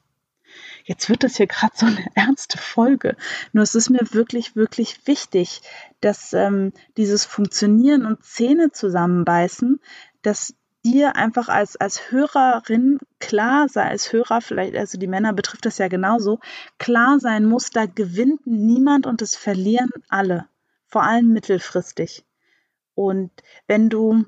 Jetzt 0.84 1.10
wird 1.10 1.24
das 1.24 1.38
hier 1.38 1.48
gerade 1.48 1.74
so 1.76 1.86
eine 1.86 2.06
ernste 2.16 2.58
Folge. 2.58 3.16
Nur 3.54 3.64
es 3.64 3.76
ist 3.76 3.90
mir 3.90 4.06
wirklich, 4.12 4.56
wirklich 4.56 5.08
wichtig, 5.08 5.62
dass 6.02 6.34
ähm, 6.34 6.74
dieses 6.98 7.24
Funktionieren 7.26 8.06
und 8.06 8.24
Zähne 8.26 8.72
zusammenbeißen, 8.72 9.80
dass 10.22 10.54
dir 10.84 11.16
einfach 11.16 11.50
als, 11.50 11.76
als 11.78 12.12
Hörerin 12.12 13.00
klar 13.20 13.70
sei, 13.70 13.84
als 13.84 14.12
Hörer, 14.12 14.42
vielleicht, 14.42 14.76
also 14.76 14.98
die 14.98 15.08
Männer 15.08 15.34
betrifft 15.34 15.66
das 15.66 15.78
ja 15.78 15.88
genauso, 15.88 16.40
klar 16.80 17.20
sein 17.20 17.46
muss, 17.46 17.70
da 17.70 17.86
gewinnt 17.86 18.46
niemand 18.48 19.06
und 19.06 19.22
es 19.22 19.36
verlieren 19.36 19.92
alle. 20.10 20.48
Vor 20.88 21.04
allem 21.04 21.32
mittelfristig. 21.32 22.26
Und 22.96 23.32
wenn 23.68 23.90
du 23.90 24.26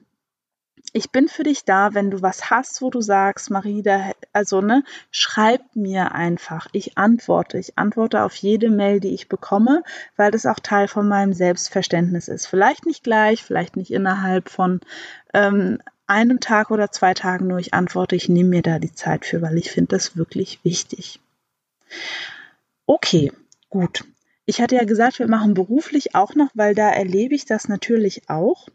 ich 0.92 1.12
bin 1.12 1.28
für 1.28 1.44
dich 1.44 1.66
da, 1.66 1.94
wenn 1.94 2.12
du 2.12 2.22
was 2.22 2.52
hast, 2.52 2.82
wo 2.82 2.90
du 2.90 3.02
sagst, 3.02 3.50
Marie, 3.50 3.82
da, 3.82 4.12
also 4.32 4.62
ne, 4.62 4.84
schreib 5.12 5.62
mir 5.76 6.12
einfach. 6.12 6.68
Ich 6.72 6.98
antworte. 6.98 7.58
Ich 7.58 7.78
antworte 7.78 8.24
auf 8.24 8.36
jede 8.36 8.70
Mail, 8.70 9.00
die 9.00 9.14
ich 9.14 9.28
bekomme, 9.28 9.84
weil 10.18 10.30
das 10.30 10.46
auch 10.46 10.60
Teil 10.60 10.88
von 10.88 11.08
meinem 11.08 11.34
Selbstverständnis 11.34 12.28
ist. 12.28 12.46
Vielleicht 12.46 12.86
nicht 12.86 13.04
gleich, 13.04 13.44
vielleicht 13.44 13.76
nicht 13.76 13.92
innerhalb 13.92 14.50
von 14.50 14.82
ähm, 15.34 15.80
einem 16.08 16.40
Tag 16.40 16.72
oder 16.72 16.92
zwei 16.92 17.14
Tagen, 17.14 17.48
nur 17.48 17.60
ich 17.60 17.74
antworte. 17.74 18.16
Ich 18.16 18.30
nehme 18.30 18.50
mir 18.50 18.62
da 18.62 18.80
die 18.80 18.94
Zeit 18.94 19.26
für, 19.26 19.42
weil 19.42 19.58
ich 19.58 19.72
finde 19.72 19.96
das 19.96 20.18
wirklich 20.18 20.60
wichtig. 20.64 21.20
Okay, 22.86 23.32
gut. 23.70 24.04
Ich 24.46 24.62
hatte 24.62 24.76
ja 24.76 24.84
gesagt, 24.84 25.20
wir 25.20 25.28
machen 25.28 25.54
beruflich 25.54 26.16
auch 26.16 26.36
noch, 26.36 26.50
weil 26.54 26.76
da 26.76 26.90
erlebe 26.90 27.36
ich 27.36 27.46
das 27.46 27.70
natürlich 27.70 28.30
auch 28.30 28.68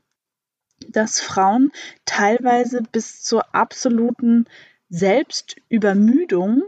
dass 0.87 1.21
Frauen 1.21 1.73
teilweise 2.05 2.83
bis 2.83 3.23
zur 3.23 3.55
absoluten 3.55 4.47
Selbstübermüdung, 4.89 6.63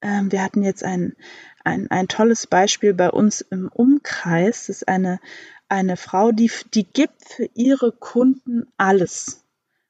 äh, 0.00 0.22
wir 0.24 0.42
hatten 0.42 0.62
jetzt 0.62 0.84
ein, 0.84 1.16
ein, 1.64 1.90
ein 1.90 2.08
tolles 2.08 2.46
Beispiel 2.46 2.94
bei 2.94 3.10
uns 3.10 3.40
im 3.40 3.68
Umkreis, 3.68 4.66
das 4.66 4.76
ist 4.76 4.88
eine, 4.88 5.20
eine 5.68 5.96
Frau, 5.96 6.32
die, 6.32 6.50
die 6.74 6.84
gibt 6.84 7.24
für 7.28 7.48
ihre 7.54 7.92
Kunden 7.92 8.66
alles 8.76 9.44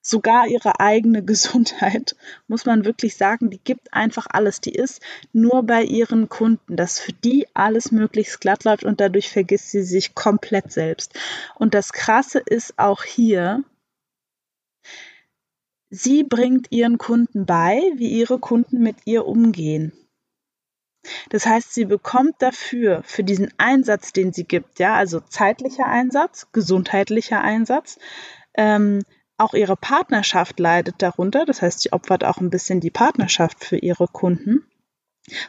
sogar 0.08 0.46
ihre 0.48 0.80
eigene 0.80 1.22
Gesundheit, 1.24 2.16
muss 2.46 2.66
man 2.66 2.84
wirklich 2.84 3.16
sagen, 3.16 3.50
die 3.50 3.60
gibt 3.62 3.92
einfach 3.92 4.26
alles. 4.30 4.60
Die 4.60 4.74
ist 4.74 5.02
nur 5.32 5.62
bei 5.62 5.82
ihren 5.82 6.28
Kunden, 6.28 6.76
dass 6.76 6.98
für 6.98 7.12
die 7.12 7.46
alles 7.54 7.92
möglichst 7.92 8.40
glatt 8.40 8.64
läuft 8.64 8.84
und 8.84 9.00
dadurch 9.00 9.30
vergisst 9.30 9.70
sie 9.70 9.82
sich 9.82 10.14
komplett 10.14 10.72
selbst. 10.72 11.18
Und 11.56 11.74
das 11.74 11.92
Krasse 11.92 12.38
ist 12.38 12.78
auch 12.78 13.04
hier, 13.04 13.64
sie 15.90 16.24
bringt 16.24 16.68
ihren 16.70 16.98
Kunden 16.98 17.46
bei, 17.46 17.80
wie 17.96 18.08
ihre 18.08 18.38
Kunden 18.38 18.80
mit 18.82 18.96
ihr 19.04 19.26
umgehen. 19.26 19.92
Das 21.30 21.46
heißt, 21.46 21.72
sie 21.72 21.84
bekommt 21.84 22.36
dafür, 22.40 23.02
für 23.04 23.24
diesen 23.24 23.52
Einsatz, 23.56 24.12
den 24.12 24.32
sie 24.32 24.44
gibt, 24.44 24.78
ja, 24.78 24.94
also 24.94 25.20
zeitlicher 25.20 25.86
Einsatz, 25.86 26.48
gesundheitlicher 26.52 27.40
Einsatz, 27.40 27.98
ähm, 28.54 29.02
auch 29.38 29.54
ihre 29.54 29.76
Partnerschaft 29.76 30.58
leidet 30.60 30.96
darunter. 30.98 31.46
Das 31.46 31.62
heißt, 31.62 31.80
sie 31.80 31.92
opfert 31.92 32.24
auch 32.24 32.38
ein 32.38 32.50
bisschen 32.50 32.80
die 32.80 32.90
Partnerschaft 32.90 33.64
für 33.64 33.76
ihre 33.76 34.08
Kunden. 34.08 34.66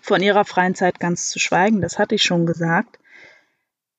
Von 0.01 0.21
ihrer 0.21 0.45
freien 0.45 0.75
Zeit 0.75 0.99
ganz 0.99 1.29
zu 1.29 1.39
schweigen, 1.39 1.81
das 1.81 1.99
hatte 1.99 2.15
ich 2.15 2.23
schon 2.23 2.45
gesagt. 2.45 2.99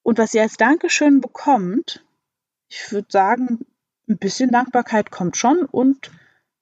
Und 0.03 0.19
was 0.19 0.33
sie 0.33 0.41
als 0.41 0.57
Dankeschön 0.57 1.21
bekommt, 1.21 2.05
ich 2.69 2.93
würde 2.93 3.09
sagen, 3.11 3.67
ein 4.09 4.19
bisschen 4.19 4.51
Dankbarkeit 4.51 5.11
kommt 5.11 5.37
schon 5.37 5.65
und 5.65 6.11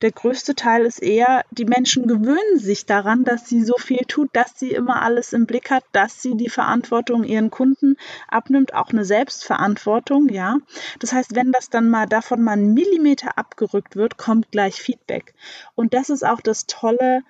der 0.00 0.12
größte 0.12 0.54
Teil 0.54 0.86
ist 0.86 1.02
eher, 1.02 1.44
die 1.50 1.64
Menschen 1.64 2.06
gewöhnen 2.06 2.58
sich 2.58 2.86
daran, 2.86 3.24
dass 3.24 3.48
sie 3.48 3.64
so 3.64 3.74
viel 3.78 4.04
tut, 4.06 4.30
dass 4.32 4.58
sie 4.58 4.70
immer 4.70 5.02
alles 5.02 5.32
im 5.32 5.46
Blick 5.46 5.70
hat, 5.70 5.84
dass 5.92 6.22
sie 6.22 6.36
die 6.36 6.48
Verantwortung 6.48 7.24
ihren 7.24 7.50
Kunden 7.50 7.96
abnimmt, 8.28 8.74
auch 8.74 8.90
eine 8.90 9.04
Selbstverantwortung, 9.04 10.28
ja. 10.28 10.58
Das 11.00 11.12
heißt, 11.12 11.34
wenn 11.34 11.50
das 11.50 11.68
dann 11.68 11.88
mal 11.88 12.06
davon 12.06 12.42
mal 12.42 12.56
ein 12.56 12.74
Millimeter 12.74 13.38
abgerückt 13.38 13.96
wird, 13.96 14.18
kommt 14.18 14.52
gleich 14.52 14.76
Feedback. 14.76 15.34
Und 15.74 15.94
das 15.94 16.10
ist 16.10 16.24
auch 16.24 16.40
das 16.40 16.66
Tolle, 16.66 17.22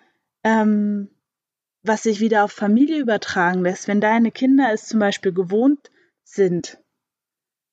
ähm, 0.45 1.09
was 1.83 2.03
sich 2.03 2.21
wieder 2.21 2.45
auf 2.45 2.53
Familie 2.53 2.99
übertragen 2.99 3.63
lässt. 3.63 3.89
Wenn 3.89 4.03
deine 4.03 4.31
Kinder 4.31 4.73
es 4.73 4.87
zum 4.87 5.01
Beispiel 5.01 5.33
gewohnt 5.33 5.91
sind, 6.23 6.79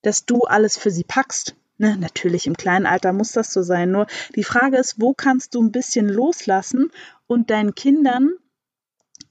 dass 0.04 0.26
du 0.26 0.42
alles 0.42 0.78
für 0.78 0.92
sie 0.92 1.04
packst, 1.04 1.56
Ne, 1.78 1.98
natürlich 1.98 2.48
im 2.48 2.56
kleinen 2.56 2.86
Alter 2.86 3.12
muss 3.12 3.34
das 3.34 3.52
so 3.52 3.62
sein. 3.62 3.92
Nur 3.92 4.08
die 4.36 4.46
Frage 4.46 4.78
ist, 4.78 5.02
wo 5.02 5.14
kannst 5.14 5.56
du 5.56 5.62
ein 5.62 5.72
bisschen 5.72 6.08
loslassen 6.08 6.92
und 7.28 7.50
deinen 7.50 7.76
Kindern 7.76 8.32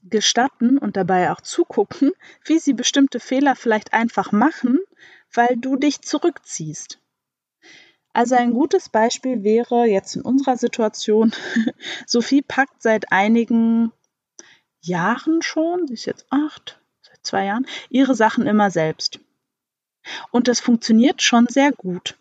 gestatten 0.03 0.77
und 0.77 0.95
dabei 0.95 1.31
auch 1.31 1.41
zugucken, 1.41 2.11
wie 2.43 2.59
sie 2.59 2.73
bestimmte 2.73 3.19
Fehler 3.19 3.55
vielleicht 3.55 3.93
einfach 3.93 4.31
machen, 4.31 4.79
weil 5.33 5.57
du 5.57 5.75
dich 5.75 6.01
zurückziehst. 6.01 6.99
Also 8.13 8.35
ein 8.35 8.53
gutes 8.53 8.89
Beispiel 8.89 9.43
wäre 9.43 9.85
jetzt 9.85 10.15
in 10.15 10.21
unserer 10.21 10.55
Situation, 10.55 11.33
Sophie 12.05 12.41
packt 12.41 12.81
seit 12.81 13.11
einigen 13.11 13.91
Jahren 14.81 15.41
schon, 15.41 15.87
sie 15.87 15.95
ist 15.95 16.05
jetzt 16.05 16.27
acht, 16.29 16.79
seit 17.01 17.25
zwei 17.25 17.45
Jahren, 17.45 17.65
ihre 17.89 18.15
Sachen 18.15 18.45
immer 18.45 18.69
selbst. 18.69 19.19
Und 20.31 20.47
das 20.47 20.59
funktioniert 20.59 21.23
schon 21.23 21.47
sehr 21.47 21.71
gut. 21.71 22.15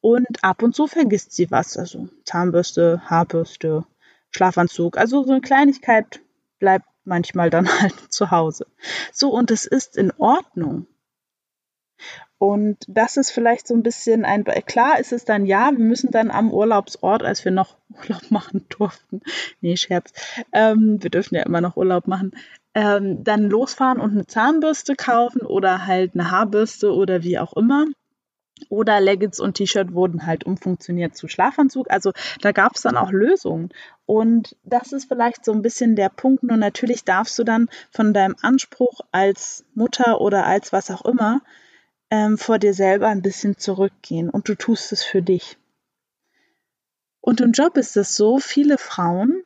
Und 0.00 0.42
ab 0.42 0.62
und 0.62 0.74
zu 0.74 0.86
vergisst 0.86 1.32
sie 1.32 1.50
was, 1.50 1.76
also 1.76 2.08
Zahnbürste, 2.24 3.02
Haarbürste, 3.06 3.84
Schlafanzug. 4.30 4.96
Also 4.96 5.24
so 5.24 5.32
eine 5.32 5.40
Kleinigkeit 5.40 6.20
bleibt 6.58 6.86
manchmal 7.04 7.50
dann 7.50 7.68
halt 7.80 8.12
zu 8.12 8.30
Hause. 8.30 8.66
So, 9.12 9.30
und 9.30 9.50
es 9.50 9.66
ist 9.66 9.96
in 9.96 10.12
Ordnung. 10.18 10.86
Und 12.38 12.78
das 12.86 13.16
ist 13.16 13.32
vielleicht 13.32 13.66
so 13.66 13.74
ein 13.74 13.82
bisschen 13.82 14.24
ein, 14.24 14.44
klar 14.44 15.00
ist 15.00 15.12
es 15.12 15.24
dann, 15.24 15.44
ja, 15.44 15.72
wir 15.72 15.84
müssen 15.84 16.12
dann 16.12 16.30
am 16.30 16.52
Urlaubsort, 16.52 17.24
als 17.24 17.44
wir 17.44 17.50
noch 17.50 17.76
Urlaub 17.90 18.30
machen 18.30 18.64
durften, 18.68 19.22
nee, 19.60 19.76
Scherz, 19.76 20.12
ähm, 20.52 21.02
wir 21.02 21.10
dürfen 21.10 21.34
ja 21.34 21.42
immer 21.42 21.60
noch 21.60 21.76
Urlaub 21.76 22.06
machen, 22.06 22.30
ähm, 22.74 23.24
dann 23.24 23.50
losfahren 23.50 23.98
und 24.00 24.12
eine 24.12 24.26
Zahnbürste 24.26 24.94
kaufen 24.94 25.42
oder 25.42 25.86
halt 25.86 26.14
eine 26.14 26.30
Haarbürste 26.30 26.94
oder 26.94 27.24
wie 27.24 27.40
auch 27.40 27.54
immer. 27.54 27.86
Oder 28.70 29.00
Leggings 29.00 29.40
und 29.40 29.54
T-Shirt 29.54 29.92
wurden 29.92 30.26
halt 30.26 30.44
umfunktioniert 30.44 31.16
zu 31.16 31.28
Schlafanzug. 31.28 31.90
Also 31.90 32.12
da 32.40 32.52
gab 32.52 32.76
es 32.76 32.82
dann 32.82 32.96
auch 32.96 33.10
Lösungen. 33.10 33.70
Und 34.06 34.56
das 34.64 34.92
ist 34.92 35.08
vielleicht 35.08 35.44
so 35.44 35.52
ein 35.52 35.62
bisschen 35.62 35.96
der 35.96 36.08
Punkt. 36.08 36.42
Nur 36.42 36.56
natürlich 36.56 37.04
darfst 37.04 37.38
du 37.38 37.44
dann 37.44 37.68
von 37.90 38.14
deinem 38.14 38.36
Anspruch 38.42 39.00
als 39.12 39.64
Mutter 39.74 40.20
oder 40.20 40.46
als 40.46 40.72
was 40.72 40.90
auch 40.90 41.04
immer 41.04 41.42
ähm, 42.10 42.38
vor 42.38 42.58
dir 42.58 42.74
selber 42.74 43.08
ein 43.08 43.22
bisschen 43.22 43.58
zurückgehen. 43.58 44.30
Und 44.30 44.48
du 44.48 44.54
tust 44.54 44.92
es 44.92 45.02
für 45.02 45.22
dich. 45.22 45.58
Und 47.20 47.40
im 47.40 47.52
Job 47.52 47.76
ist 47.76 47.96
es 47.96 48.16
so, 48.16 48.38
viele 48.38 48.78
Frauen, 48.78 49.42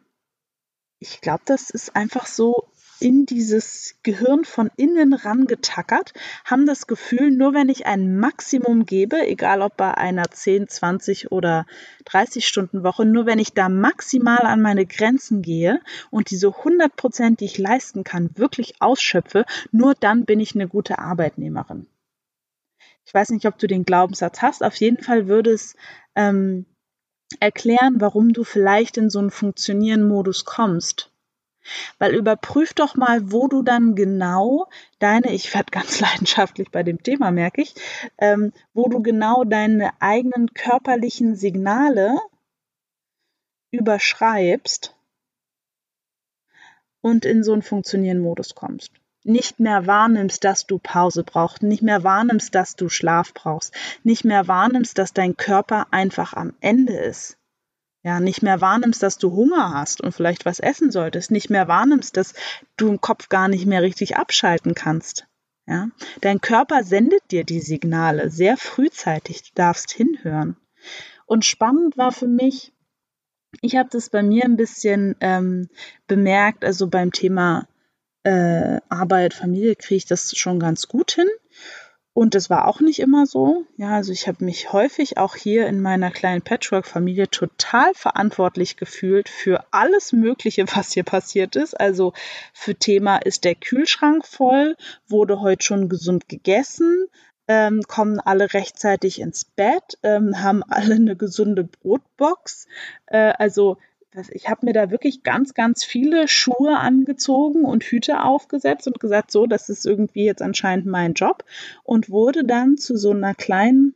ich 0.99 1.21
glaube, 1.21 1.43
das 1.47 1.71
ist 1.71 1.97
einfach 1.97 2.27
so 2.27 2.69
in 3.03 3.27
dieses 3.27 3.97
Gehirn 4.05 4.45
von 4.45 4.71
innen 4.77 5.13
rangetackert, 5.13 6.15
haben 6.45 6.67
das 6.67 6.87
Gefühl, 6.87 7.33
nur 7.33 7.53
wenn 7.53 7.69
ich 7.69 7.85
ein 7.85 8.17
Maximum 8.17 8.87
gebe, 8.87 9.27
egal 9.27 9.61
ob 9.61 9.77
bei 9.77 9.93
einer 9.95 10.31
10, 10.31 10.69
20 10.69 11.33
oder 11.33 11.67
30 12.05 12.47
Stunden 12.47 12.85
Woche, 12.85 13.05
nur 13.05 13.27
wenn 13.27 13.41
ich 13.41 13.55
da 13.55 13.69
maximal 13.69 14.43
an 14.43 14.63
meine 14.63 14.87
Grenzen 14.87 15.43
gehe 15.43 15.81
und 16.11 16.31
diese 16.31 16.57
100 16.57 16.95
Prozent, 16.95 17.41
die 17.41 17.47
ich 17.47 17.59
leisten 17.59 18.05
kann, 18.05 18.31
wirklich 18.37 18.81
ausschöpfe, 18.81 19.47
nur 19.73 19.95
dann 19.95 20.25
bin 20.25 20.39
ich 20.39 20.55
eine 20.55 20.69
gute 20.69 21.01
Arbeitnehmerin. 21.01 21.89
Ich 23.05 23.13
weiß 23.13 23.31
nicht, 23.31 23.47
ob 23.47 23.59
du 23.59 23.67
den 23.67 23.85
Glaubenssatz 23.85 24.43
hast. 24.43 24.63
Auf 24.63 24.77
jeden 24.77 25.03
Fall 25.03 25.27
würde 25.27 25.51
es 25.51 25.75
ähm, 26.15 26.67
erklären, 27.41 28.01
warum 28.01 28.33
du 28.33 28.45
vielleicht 28.45 28.97
in 28.97 29.11
so 29.11 29.19
einen 29.19 29.33
Funktionieren-Modus 29.33 30.45
kommst. 30.45 31.12
Weil 31.99 32.15
überprüf 32.15 32.75
doch 32.75 32.97
mal, 32.97 33.33
wo 33.33 33.49
du 33.49 33.63
dann 33.63 33.95
genau 33.95 34.69
deine, 34.99 35.33
ich 35.33 35.53
werde 35.55 35.71
ganz 35.71 36.01
leidenschaftlich 36.01 36.71
bei 36.71 36.83
dem 36.83 37.03
Thema, 37.03 37.31
merke 37.31 37.63
ich, 37.63 37.75
ähm, 38.19 38.53
wo 38.75 38.89
du 38.89 39.03
genau 39.03 39.45
deine 39.45 39.91
eigenen 40.01 40.53
körperlichen 40.55 41.37
Signale 41.37 42.19
überschreibst 43.71 44.95
und 47.01 47.25
in 47.25 47.43
so 47.43 47.53
einen 47.53 47.63
funktionierenden 47.63 48.25
Modus 48.25 48.55
kommst. 48.55 48.93
Nicht 49.25 49.61
mehr 49.61 49.87
wahrnimmst, 49.87 50.43
dass 50.43 50.67
du 50.67 50.79
Pause 50.79 51.23
brauchst, 51.23 51.63
nicht 51.63 51.83
mehr 51.83 52.03
wahrnimmst, 52.03 52.55
dass 52.55 52.75
du 52.75 52.89
Schlaf 52.89 53.33
brauchst, 53.35 53.73
nicht 54.03 54.25
mehr 54.25 54.49
wahrnimmst, 54.49 54.99
dass 54.99 55.13
dein 55.13 55.37
Körper 55.37 55.87
einfach 55.93 56.33
am 56.33 56.55
Ende 56.61 56.95
ist 56.95 57.39
ja, 58.03 58.21
nicht 58.21 58.43
mehr 58.43 58.61
wahrnimmst, 58.61 59.03
dass 59.03 59.19
du 59.19 59.33
Hunger 59.33 59.73
hast 59.75 60.01
und 60.01 60.13
vielleicht 60.13 60.45
was 60.45 60.59
essen 60.59 60.91
solltest, 60.91 61.31
nicht 61.31 61.51
mehr 61.51 61.69
wahrnimmst, 61.69 62.17
dass 62.17 62.35
du 62.77 62.89
im 62.89 63.01
Kopf 63.01 63.29
gar 63.29 63.49
nicht 63.49 63.67
mehr 63.67 63.83
richtig 63.83 64.17
abschalten 64.17 64.75
kannst. 64.75 65.27
Ja? 65.67 65.89
Dein 66.21 66.41
Körper 66.41 66.83
sendet 66.83 67.31
dir 67.31 67.45
die 67.45 67.61
Signale 67.61 68.31
sehr 68.31 68.57
frühzeitig. 68.57 69.43
Du 69.43 69.51
darfst 69.55 69.93
hinhören. 69.93 70.57
Und 71.27 71.45
spannend 71.45 71.97
war 71.97 72.13
für 72.13 72.27
mich, 72.27 72.73
ich 73.61 73.77
habe 73.77 73.89
das 73.93 74.11
bei 74.11 74.23
mir 74.23 74.45
ein 74.45 74.57
bisschen 74.57 75.15
ähm, 75.21 75.69
bemerkt, 76.09 76.65
also 76.65 76.89
beim 76.89 77.13
Thema 77.13 77.69
äh, 78.25 78.81
Arbeit, 78.89 79.35
Familie 79.35 79.77
kriege 79.77 79.97
ich 79.97 80.07
das 80.07 80.37
schon 80.37 80.59
ganz 80.59 80.89
gut 80.89 81.13
hin. 81.13 81.29
Und 82.15 82.35
es 82.35 82.51
war 82.51 82.69
auch 82.69 82.81
nicht 82.81 82.99
immer 82.99 83.25
so. 83.25 83.65
Ja, 83.79 83.95
also 83.95 84.13
ich 84.13 84.29
habe 84.29 84.45
mich 84.45 84.73
häufig 84.73 85.17
auch 85.17 85.35
hier 85.35 85.67
in 85.67 85.81
meiner 85.81 86.11
kleinen 86.11 86.43
Patchwork-Familie 86.43 87.31
total 87.31 87.95
verantwortlich 87.95 88.77
gefühlt 88.77 89.31
für 89.31 89.65
alles 89.71 90.13
Mögliche, 90.13 90.67
was 90.77 90.93
hier 90.93 91.05
passiert 91.05 91.57
ist. 91.57 91.79
Also 91.79 92.13
für 92.53 92.75
Thema 92.75 93.17
ist 93.17 93.45
der 93.45 93.55
Kühlschrank 93.55 94.27
voll, 94.27 94.77
wurde 95.09 95.41
heute 95.41 95.65
schon 95.65 95.89
gesund 95.89 96.29
gegessen, 96.29 97.07
ähm, 97.49 97.83
kommen 97.89 98.21
alle 98.21 98.53
rechtzeitig 98.53 99.19
ins 99.19 99.47
Bett, 99.47 99.99
ähm, 100.03 100.43
haben 100.43 100.63
alle 100.63 100.97
eine 100.97 101.17
gesunde 101.17 101.65
Brotbox. 101.65 102.67
Äh, 103.07 103.33
also 103.39 103.79
ich 104.31 104.49
habe 104.49 104.67
mir 104.67 104.73
da 104.73 104.91
wirklich 104.91 105.23
ganz, 105.23 105.55
ganz 105.55 105.85
viele 105.85 106.29
Schuhe 106.29 106.79
angezogen 106.79 107.65
und 107.65 107.85
Hüte 107.85 108.23
aufgesetzt 108.23 108.87
und 108.87 109.01
gesagt, 109.01 109.31
so, 109.31 109.47
das 109.47 109.69
ist 109.69 109.87
irgendwie 109.87 110.25
jetzt 110.25 110.43
anscheinend 110.43 110.87
mein 110.87 111.15
Job 111.15 111.45
und 111.83 112.11
wurde 112.11 112.45
dann 112.45 112.77
zu 112.77 112.97
so 112.97 113.11
einer 113.11 113.35
kleinen, 113.35 113.95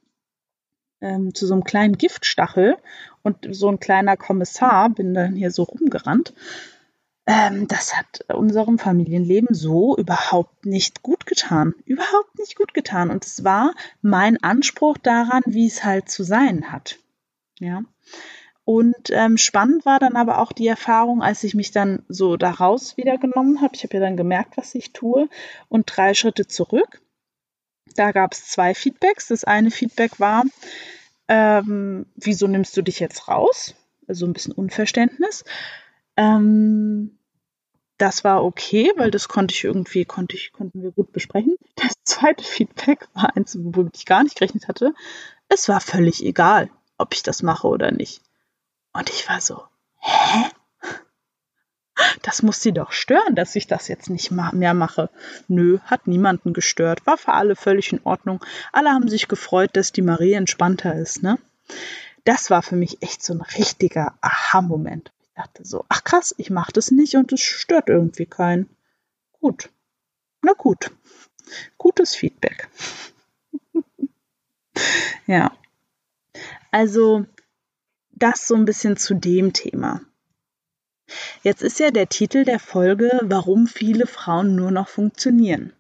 ähm, 1.01 1.35
zu 1.35 1.47
so 1.47 1.55
einem 1.55 1.65
kleinen 1.65 1.99
Giftstachel 1.99 2.77
und 3.23 3.47
so 3.51 3.69
ein 3.69 3.81
kleiner 3.81 4.17
Kommissar, 4.17 4.89
bin 4.91 5.13
dann 5.13 5.35
hier 5.35 5.51
so 5.51 5.65
rumgerannt. 5.65 6.33
Ähm, 7.27 7.67
das 7.67 7.97
hat 7.97 8.25
unserem 8.33 8.79
Familienleben 8.79 9.55
so 9.55 9.97
überhaupt 9.97 10.65
nicht 10.65 11.03
gut 11.03 11.27
getan. 11.27 11.75
Überhaupt 11.85 12.39
nicht 12.39 12.57
gut 12.57 12.73
getan. 12.73 13.11
Und 13.11 13.27
es 13.27 13.43
war 13.43 13.75
mein 14.01 14.43
Anspruch 14.43 14.97
daran, 14.97 15.43
wie 15.45 15.67
es 15.67 15.85
halt 15.85 16.09
zu 16.09 16.23
sein 16.23 16.71
hat. 16.71 16.99
Ja. 17.59 17.83
Und 18.67 19.11
ähm, 19.11 19.39
spannend 19.39 19.87
war 19.87 20.01
dann 20.01 20.17
aber 20.17 20.41
auch 20.41 20.51
die 20.51 20.67
Erfahrung, 20.67 21.23
als 21.23 21.45
ich 21.45 21.55
mich 21.55 21.71
dann 21.71 22.03
so 22.09 22.37
daraus 22.37 22.97
wieder 22.97 23.17
genommen 23.17 23.63
habe. 23.63 23.77
Ich 23.77 23.85
habe 23.85 23.95
ja 23.95 24.01
dann 24.01 24.17
gemerkt, 24.17 24.57
was 24.57 24.75
ich 24.75 24.93
tue 24.93 25.29
und 25.69 25.87
drei 25.87 26.15
Schritte 26.15 26.49
zurück. 26.49 27.01
Da 27.95 28.11
gab 28.11 28.33
es 28.33 28.49
zwei 28.49 28.75
Feedbacks. 28.75 29.29
Das 29.29 29.45
eine 29.45 29.71
Feedback 29.71 30.19
war, 30.19 30.43
ähm, 31.29 32.07
wieso 32.17 32.49
nimmst 32.49 32.77
du 32.77 32.83
dich 32.83 32.99
jetzt 32.99 33.29
raus? 33.29 33.77
Also 34.09 34.27
ein 34.27 34.33
bisschen 34.33 34.53
Unverständnis. 34.53 35.45
Ähm, 36.17 37.21
das 37.99 38.25
war 38.25 38.45
okay, 38.45 38.91
weil 38.97 39.13
das 39.13 39.29
konnte 39.29 39.55
ich 39.55 39.63
irgendwie, 39.63 40.05
konnte 40.05 40.35
ich, 40.35 40.53
konnten 40.53 40.83
wir 40.83 40.91
gut 40.91 41.13
besprechen. 41.13 41.55
Das 41.77 41.93
zweite 42.03 42.43
Feedback 42.43 43.07
war 43.15 43.37
eins, 43.37 43.57
womit 43.61 43.97
ich 43.97 44.07
gar 44.07 44.25
nicht 44.25 44.37
gerechnet 44.37 44.67
hatte. 44.67 44.93
Es 45.49 45.69
war 45.69 45.81
völlig 45.81 46.25
egal, 46.25 46.69
ob 46.99 47.15
ich 47.15 47.23
das 47.23 47.45
mache 47.45 47.69
oder 47.69 47.93
nicht. 47.93 48.26
Und 48.97 49.11
ich 49.11 49.29
war 49.29 49.41
so, 49.41 49.63
hä? 49.99 50.51
Das 52.23 52.43
muss 52.43 52.61
sie 52.61 52.73
doch 52.73 52.93
stören, 52.93 53.35
dass 53.35 53.57
ich 53.57 53.67
das 53.67 53.89
jetzt 53.89 54.11
nicht 54.11 54.31
mehr 54.31 54.75
mache. 54.75 55.11
Nö, 55.49 55.79
hat 55.85 56.07
niemanden 56.07 56.53
gestört. 56.53 57.07
War 57.07 57.19
für 57.19 57.33
alle 57.33 57.57
völlig 57.57 57.93
in 57.93 58.01
Ordnung. 58.05 58.45
Alle 58.73 58.91
haben 58.91 59.09
sich 59.09 59.29
gefreut, 59.29 59.71
dass 59.75 59.93
die 59.93 60.03
Marie 60.03 60.33
entspannter 60.33 60.95
ist, 60.95 61.23
ne? 61.23 61.39
Das 62.25 62.51
war 62.51 62.63
für 62.63 62.77
mich 62.77 63.03
echt 63.03 63.23
so 63.23 63.35
ein 63.35 63.41
richtiger 63.41 64.15
Aha-Moment. 64.21 65.13
Ich 65.23 65.35
dachte 65.35 65.65
so, 65.65 65.85
ach 65.89 66.03
krass, 66.05 66.35
ich 66.39 66.51
mache 66.51 66.73
das 66.73 66.91
nicht 66.91 67.15
und 67.17 67.33
es 67.33 67.43
stört 67.43 67.89
irgendwie 67.89 68.27
keinen. 68.27 68.69
Gut. 69.41 69.71
Na 70.43 70.53
gut. 70.53 70.91
Gutes 71.79 72.15
Feedback. 72.15 72.69
ja. 75.27 75.53
Also, 76.73 77.27
das 78.17 78.47
so 78.47 78.55
ein 78.55 78.65
bisschen 78.65 78.97
zu 78.97 79.15
dem 79.15 79.53
Thema. 79.53 80.01
Jetzt 81.43 81.63
ist 81.63 81.79
ja 81.79 81.91
der 81.91 82.09
Titel 82.09 82.45
der 82.45 82.59
Folge, 82.59 83.21
warum 83.23 83.67
viele 83.67 84.07
Frauen 84.07 84.57
nur 84.57 84.73
noch 84.73 84.89
funktionieren. 84.89 85.73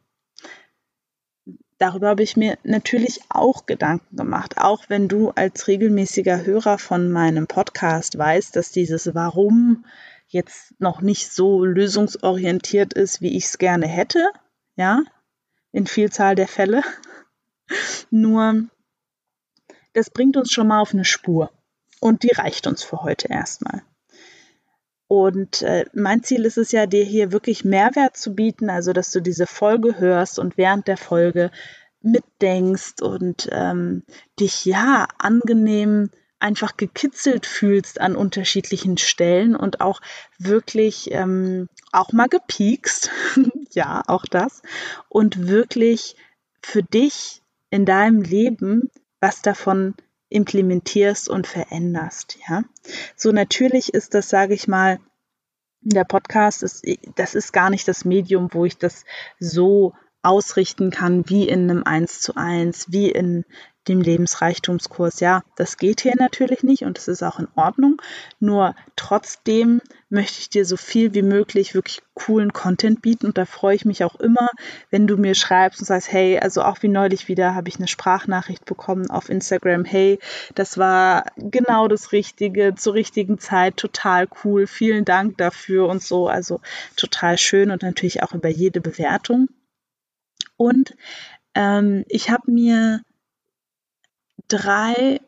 Darüber 1.78 2.08
habe 2.08 2.22
ich 2.22 2.36
mir 2.36 2.56
natürlich 2.62 3.20
auch 3.28 3.66
Gedanken 3.66 4.16
gemacht, 4.16 4.56
auch 4.56 4.84
wenn 4.88 5.08
du 5.08 5.30
als 5.30 5.68
regelmäßiger 5.68 6.44
Hörer 6.44 6.78
von 6.78 7.10
meinem 7.10 7.46
Podcast 7.46 8.16
weißt, 8.16 8.56
dass 8.56 8.70
dieses 8.70 9.14
Warum 9.14 9.84
jetzt 10.28 10.74
noch 10.80 11.02
nicht 11.02 11.32
so 11.32 11.64
lösungsorientiert 11.64 12.94
ist, 12.94 13.20
wie 13.20 13.36
ich 13.36 13.44
es 13.44 13.58
gerne 13.58 13.86
hätte, 13.86 14.30
ja, 14.76 15.02
in 15.72 15.86
Vielzahl 15.86 16.34
der 16.34 16.48
Fälle. 16.48 16.82
Nur, 18.10 18.64
das 19.92 20.08
bringt 20.10 20.36
uns 20.36 20.52
schon 20.52 20.68
mal 20.68 20.80
auf 20.80 20.94
eine 20.94 21.04
Spur. 21.04 21.50
Und 22.00 22.22
die 22.22 22.32
reicht 22.32 22.66
uns 22.66 22.82
für 22.82 23.02
heute 23.02 23.28
erstmal. 23.28 23.82
Und 25.08 25.62
äh, 25.62 25.84
mein 25.92 26.22
Ziel 26.22 26.44
ist 26.44 26.58
es 26.58 26.72
ja, 26.72 26.86
dir 26.86 27.04
hier 27.04 27.30
wirklich 27.32 27.64
Mehrwert 27.64 28.16
zu 28.16 28.34
bieten, 28.34 28.70
also 28.70 28.92
dass 28.92 29.12
du 29.12 29.20
diese 29.20 29.46
Folge 29.46 29.98
hörst 29.98 30.38
und 30.38 30.56
während 30.56 30.88
der 30.88 30.96
Folge 30.96 31.50
mitdenkst 32.02 33.02
und 33.02 33.48
ähm, 33.52 34.02
dich 34.38 34.64
ja 34.64 35.06
angenehm 35.18 36.10
einfach 36.38 36.76
gekitzelt 36.76 37.46
fühlst 37.46 38.00
an 38.00 38.14
unterschiedlichen 38.14 38.98
Stellen 38.98 39.56
und 39.56 39.80
auch 39.80 40.00
wirklich 40.38 41.10
ähm, 41.12 41.68
auch 41.92 42.12
mal 42.12 42.28
gepiekst, 42.28 43.10
ja, 43.70 44.02
auch 44.06 44.24
das, 44.26 44.62
und 45.08 45.48
wirklich 45.48 46.16
für 46.62 46.82
dich 46.82 47.42
in 47.70 47.84
deinem 47.84 48.22
Leben 48.22 48.90
was 49.20 49.40
davon 49.40 49.94
implementierst 50.28 51.28
und 51.28 51.46
veränderst, 51.46 52.38
ja. 52.48 52.64
So 53.16 53.32
natürlich 53.32 53.94
ist 53.94 54.14
das, 54.14 54.28
sage 54.28 54.54
ich 54.54 54.68
mal, 54.68 54.98
der 55.80 56.04
Podcast 56.04 56.62
ist, 56.62 56.84
das 57.14 57.34
ist 57.34 57.52
gar 57.52 57.70
nicht 57.70 57.86
das 57.86 58.04
Medium, 58.04 58.48
wo 58.52 58.64
ich 58.64 58.76
das 58.76 59.04
so 59.38 59.94
ausrichten 60.22 60.90
kann, 60.90 61.28
wie 61.28 61.48
in 61.48 61.70
einem 61.70 61.84
1 61.84 62.20
zu 62.20 62.34
1, 62.34 62.90
wie 62.90 63.10
in 63.10 63.44
dem 63.88 64.00
Lebensreichtumskurs. 64.00 65.20
Ja, 65.20 65.42
das 65.56 65.76
geht 65.76 66.00
hier 66.00 66.14
natürlich 66.16 66.62
nicht 66.62 66.82
und 66.82 66.98
das 66.98 67.08
ist 67.08 67.22
auch 67.22 67.38
in 67.38 67.48
Ordnung. 67.54 68.00
Nur 68.40 68.74
trotzdem 68.96 69.80
möchte 70.08 70.40
ich 70.40 70.50
dir 70.50 70.64
so 70.64 70.76
viel 70.76 71.14
wie 71.14 71.22
möglich 71.22 71.74
wirklich 71.74 72.02
coolen 72.14 72.52
Content 72.52 73.02
bieten 73.02 73.26
und 73.26 73.38
da 73.38 73.44
freue 73.44 73.74
ich 73.74 73.84
mich 73.84 74.04
auch 74.04 74.14
immer, 74.16 74.48
wenn 74.90 75.06
du 75.06 75.16
mir 75.16 75.34
schreibst 75.34 75.80
und 75.80 75.86
sagst, 75.86 76.12
hey, 76.12 76.38
also 76.38 76.62
auch 76.62 76.82
wie 76.82 76.88
neulich 76.88 77.28
wieder 77.28 77.54
habe 77.54 77.68
ich 77.68 77.76
eine 77.76 77.88
Sprachnachricht 77.88 78.64
bekommen 78.64 79.10
auf 79.10 79.28
Instagram, 79.28 79.84
hey, 79.84 80.18
das 80.54 80.78
war 80.78 81.26
genau 81.36 81.88
das 81.88 82.12
Richtige 82.12 82.74
zur 82.76 82.94
richtigen 82.94 83.38
Zeit, 83.38 83.76
total 83.76 84.28
cool, 84.44 84.66
vielen 84.66 85.04
Dank 85.04 85.38
dafür 85.38 85.88
und 85.88 86.02
so, 86.02 86.28
also 86.28 86.60
total 86.96 87.38
schön 87.38 87.70
und 87.70 87.82
natürlich 87.82 88.22
auch 88.22 88.32
über 88.32 88.48
jede 88.48 88.80
Bewertung. 88.80 89.48
Und 90.56 90.96
ähm, 91.54 92.04
ich 92.08 92.30
habe 92.30 92.50
mir 92.50 93.02
drei 94.48 95.20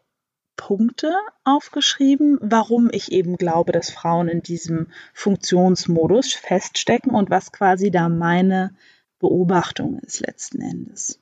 Punkte 0.56 1.14
aufgeschrieben, 1.44 2.38
warum 2.42 2.90
ich 2.92 3.12
eben 3.12 3.36
glaube, 3.36 3.72
dass 3.72 3.90
Frauen 3.90 4.28
in 4.28 4.42
diesem 4.42 4.88
Funktionsmodus 5.14 6.34
feststecken 6.34 7.12
und 7.14 7.30
was 7.30 7.52
quasi 7.52 7.90
da 7.90 8.08
meine 8.08 8.74
Beobachtung 9.18 9.98
ist 10.00 10.20
letzten 10.20 10.60
Endes. 10.60 11.20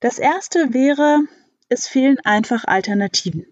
Das 0.00 0.18
erste 0.18 0.74
wäre, 0.74 1.20
es 1.68 1.88
fehlen 1.88 2.18
einfach 2.24 2.64
Alternativen. 2.64 3.46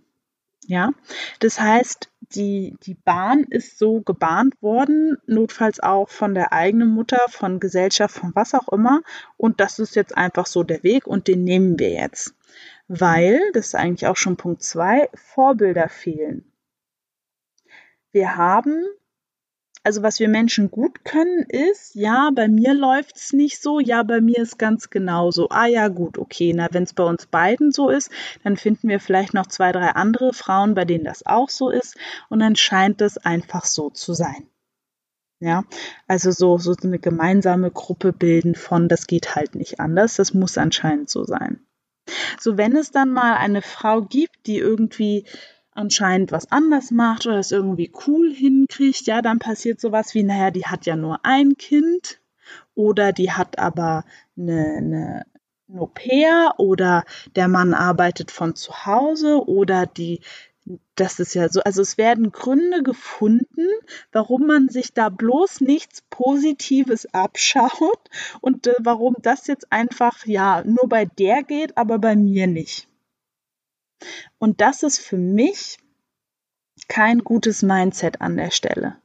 Ja, 0.66 0.92
das 1.40 1.60
heißt, 1.60 2.10
die, 2.20 2.76
die 2.82 2.94
Bahn 2.94 3.44
ist 3.44 3.78
so 3.78 4.00
gebahnt 4.00 4.60
worden, 4.62 5.18
notfalls 5.26 5.80
auch 5.80 6.08
von 6.08 6.34
der 6.34 6.52
eigenen 6.52 6.88
Mutter, 6.88 7.20
von 7.28 7.60
Gesellschaft, 7.60 8.16
von 8.16 8.34
was 8.34 8.54
auch 8.54 8.68
immer. 8.68 9.02
Und 9.36 9.60
das 9.60 9.78
ist 9.78 9.94
jetzt 9.94 10.16
einfach 10.16 10.46
so 10.46 10.62
der 10.62 10.82
Weg 10.82 11.06
und 11.06 11.28
den 11.28 11.44
nehmen 11.44 11.78
wir 11.78 11.90
jetzt 11.90 12.34
weil, 12.88 13.40
das 13.52 13.66
ist 13.66 13.74
eigentlich 13.74 14.06
auch 14.06 14.16
schon 14.16 14.36
Punkt 14.36 14.62
zwei, 14.62 15.08
Vorbilder 15.14 15.88
fehlen. 15.88 16.52
Wir 18.12 18.36
haben, 18.36 18.84
also 19.82 20.02
was 20.02 20.20
wir 20.20 20.28
Menschen 20.28 20.70
gut 20.70 21.04
können, 21.04 21.44
ist, 21.48 21.94
ja, 21.94 22.30
bei 22.34 22.48
mir 22.48 22.74
läuft 22.74 23.16
es 23.16 23.32
nicht 23.32 23.60
so, 23.60 23.80
ja, 23.80 24.02
bei 24.02 24.20
mir 24.20 24.38
ist 24.38 24.58
ganz 24.58 24.88
genauso. 24.90 25.48
Ah 25.50 25.66
ja, 25.66 25.88
gut, 25.88 26.18
okay, 26.18 26.52
na, 26.54 26.68
wenn 26.70 26.84
es 26.84 26.92
bei 26.92 27.04
uns 27.04 27.26
beiden 27.26 27.72
so 27.72 27.88
ist, 27.88 28.10
dann 28.44 28.56
finden 28.56 28.88
wir 28.88 29.00
vielleicht 29.00 29.34
noch 29.34 29.46
zwei, 29.46 29.72
drei 29.72 29.88
andere 29.88 30.32
Frauen, 30.32 30.74
bei 30.74 30.84
denen 30.84 31.04
das 31.04 31.26
auch 31.26 31.48
so 31.50 31.70
ist, 31.70 31.96
und 32.28 32.40
dann 32.40 32.56
scheint 32.56 33.00
es 33.00 33.18
einfach 33.18 33.64
so 33.64 33.90
zu 33.90 34.14
sein. 34.14 34.46
Ja, 35.40 35.64
also 36.06 36.30
so, 36.30 36.56
so 36.58 36.74
eine 36.82 36.98
gemeinsame 36.98 37.70
Gruppe 37.70 38.12
bilden 38.12 38.54
von, 38.54 38.88
das 38.88 39.06
geht 39.06 39.34
halt 39.34 39.54
nicht 39.56 39.80
anders, 39.80 40.14
das 40.14 40.32
muss 40.32 40.56
anscheinend 40.56 41.10
so 41.10 41.24
sein. 41.24 41.60
So, 42.38 42.56
wenn 42.56 42.76
es 42.76 42.90
dann 42.90 43.10
mal 43.10 43.36
eine 43.36 43.62
Frau 43.62 44.02
gibt, 44.02 44.46
die 44.46 44.58
irgendwie 44.58 45.24
anscheinend 45.72 46.32
was 46.32 46.52
anders 46.52 46.90
macht 46.90 47.26
oder 47.26 47.38
es 47.38 47.50
irgendwie 47.52 47.92
cool 48.06 48.32
hinkriegt, 48.32 49.06
ja, 49.06 49.22
dann 49.22 49.38
passiert 49.38 49.80
sowas 49.80 50.14
wie, 50.14 50.22
naja, 50.22 50.50
die 50.50 50.66
hat 50.66 50.86
ja 50.86 50.96
nur 50.96 51.20
ein 51.24 51.56
Kind 51.56 52.20
oder 52.74 53.12
die 53.12 53.32
hat 53.32 53.58
aber 53.58 54.04
eine, 54.36 54.76
eine 54.76 55.26
ein 55.68 55.78
Au-pair 55.78 56.54
oder 56.58 57.04
der 57.36 57.48
Mann 57.48 57.74
arbeitet 57.74 58.30
von 58.30 58.54
zu 58.54 58.86
Hause 58.86 59.46
oder 59.46 59.86
die, 59.86 60.20
das 60.94 61.20
ist 61.20 61.34
ja 61.34 61.48
so, 61.48 61.60
also 61.60 61.82
es 61.82 61.98
werden 61.98 62.32
Gründe 62.32 62.82
gefunden, 62.82 63.68
warum 64.12 64.46
man 64.46 64.68
sich 64.68 64.92
da 64.92 65.08
bloß 65.08 65.60
nichts 65.60 66.02
Positives 66.08 67.06
abschaut 67.12 68.10
und 68.40 68.66
äh, 68.66 68.74
warum 68.80 69.16
das 69.20 69.46
jetzt 69.46 69.70
einfach, 69.72 70.24
ja, 70.26 70.62
nur 70.64 70.88
bei 70.88 71.04
der 71.04 71.42
geht, 71.42 71.76
aber 71.76 71.98
bei 71.98 72.16
mir 72.16 72.46
nicht. 72.46 72.88
Und 74.38 74.60
das 74.60 74.82
ist 74.82 74.98
für 74.98 75.18
mich 75.18 75.78
kein 76.88 77.20
gutes 77.20 77.62
Mindset 77.62 78.20
an 78.20 78.36
der 78.36 78.50
Stelle 78.50 78.96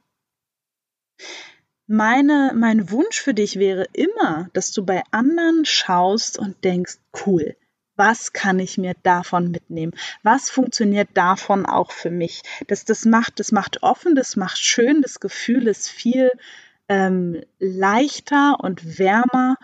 meine, 1.90 2.52
mein 2.54 2.92
Wunsch 2.92 3.20
für 3.20 3.34
dich 3.34 3.58
wäre 3.58 3.84
immer, 3.92 4.48
dass 4.52 4.70
du 4.70 4.84
bei 4.84 5.02
anderen 5.10 5.64
schaust 5.64 6.38
und 6.38 6.62
denkst, 6.62 6.98
cool, 7.26 7.56
was 8.00 8.32
kann 8.32 8.58
ich 8.58 8.78
mir 8.78 8.94
davon 9.02 9.50
mitnehmen? 9.50 9.92
Was 10.22 10.48
funktioniert 10.48 11.10
davon 11.12 11.66
auch 11.66 11.92
für 11.92 12.10
mich? 12.10 12.40
Das, 12.66 12.86
das 12.86 13.04
macht, 13.04 13.38
das 13.40 13.52
macht 13.52 13.82
offen, 13.82 14.14
das 14.14 14.36
macht 14.36 14.56
schön, 14.56 15.02
das 15.02 15.20
Gefühl 15.20 15.68
ist 15.68 15.90
viel 15.90 16.30
ähm, 16.88 17.42
leichter 17.58 18.56
und 18.58 18.98
wärmer 18.98 19.56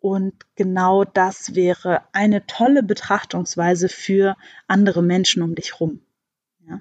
und 0.00 0.34
genau 0.56 1.04
das 1.04 1.54
wäre 1.54 2.02
eine 2.12 2.44
tolle 2.48 2.82
Betrachtungsweise 2.82 3.88
für 3.88 4.36
andere 4.66 5.00
Menschen 5.00 5.44
um 5.44 5.54
dich 5.54 5.78
rum. 5.78 6.00
Ja. 6.68 6.80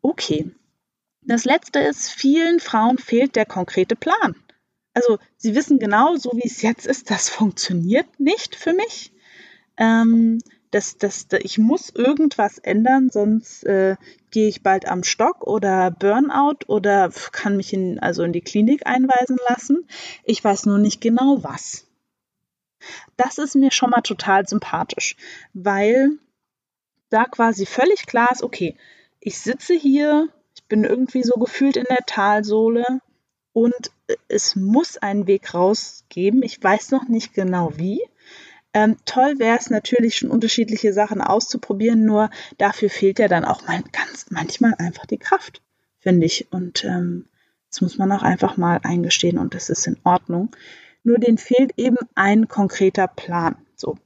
Okay, 0.00 0.52
das 1.22 1.44
letzte 1.44 1.80
ist, 1.80 2.08
vielen 2.08 2.60
Frauen 2.60 2.98
fehlt 2.98 3.34
der 3.34 3.46
konkrete 3.46 3.96
Plan. 3.96 4.36
Also 4.94 5.18
sie 5.36 5.56
wissen 5.56 5.80
genau, 5.80 6.14
so 6.14 6.30
wie 6.34 6.46
es 6.46 6.62
jetzt 6.62 6.86
ist, 6.86 7.10
das 7.10 7.28
funktioniert 7.28 8.20
nicht 8.20 8.54
für 8.54 8.74
mich. 8.74 9.12
Ähm, 9.76 10.38
das, 10.70 10.96
das, 10.96 11.26
ich 11.40 11.58
muss 11.58 11.90
irgendwas 11.90 12.58
ändern, 12.58 13.10
sonst 13.10 13.64
äh, 13.64 13.96
gehe 14.30 14.48
ich 14.48 14.62
bald 14.62 14.88
am 14.88 15.04
Stock 15.04 15.46
oder 15.46 15.90
Burnout 15.90 16.64
oder 16.66 17.10
kann 17.32 17.56
mich 17.56 17.72
in, 17.72 17.98
also 17.98 18.22
in 18.22 18.32
die 18.32 18.40
Klinik 18.40 18.86
einweisen 18.86 19.38
lassen. 19.48 19.86
Ich 20.24 20.42
weiß 20.42 20.66
nur 20.66 20.78
nicht 20.78 21.00
genau 21.00 21.42
was. 21.42 21.86
Das 23.16 23.38
ist 23.38 23.54
mir 23.54 23.70
schon 23.70 23.90
mal 23.90 24.00
total 24.00 24.48
sympathisch, 24.48 25.16
weil 25.52 26.12
da 27.10 27.24
quasi 27.24 27.66
völlig 27.66 28.06
klar 28.06 28.28
ist, 28.32 28.42
okay, 28.42 28.76
ich 29.20 29.38
sitze 29.38 29.74
hier 29.74 30.28
bin 30.72 30.84
irgendwie 30.84 31.22
so 31.22 31.34
gefühlt 31.38 31.76
in 31.76 31.84
der 31.84 32.06
Talsohle 32.06 33.00
und 33.52 33.90
es 34.28 34.56
muss 34.56 34.96
einen 34.96 35.26
Weg 35.26 35.52
rausgeben. 35.52 36.42
Ich 36.42 36.62
weiß 36.62 36.92
noch 36.92 37.08
nicht 37.08 37.34
genau 37.34 37.76
wie. 37.76 38.00
Ähm, 38.74 38.96
toll 39.04 39.38
wäre 39.38 39.58
es 39.58 39.70
natürlich 39.70 40.16
schon 40.16 40.30
unterschiedliche 40.30 40.92
Sachen 40.92 41.20
auszuprobieren, 41.20 42.04
nur 42.04 42.30
dafür 42.58 42.88
fehlt 42.88 43.18
ja 43.18 43.28
dann 43.28 43.44
auch 43.44 43.66
mal 43.66 43.82
ganz 43.92 44.26
manchmal 44.30 44.74
einfach 44.78 45.06
die 45.06 45.18
Kraft, 45.18 45.62
finde 45.98 46.26
ich. 46.26 46.50
Und 46.52 46.84
ähm, 46.84 47.26
das 47.70 47.80
muss 47.80 47.98
man 47.98 48.10
auch 48.12 48.22
einfach 48.22 48.56
mal 48.56 48.80
eingestehen 48.82 49.38
und 49.38 49.54
das 49.54 49.68
ist 49.68 49.86
in 49.86 49.98
Ordnung. 50.04 50.54
Nur 51.04 51.18
den 51.18 51.36
fehlt 51.38 51.72
eben 51.76 51.98
ein 52.14 52.48
konkreter 52.48 53.08
Plan. 53.08 53.56
So, 53.76 53.98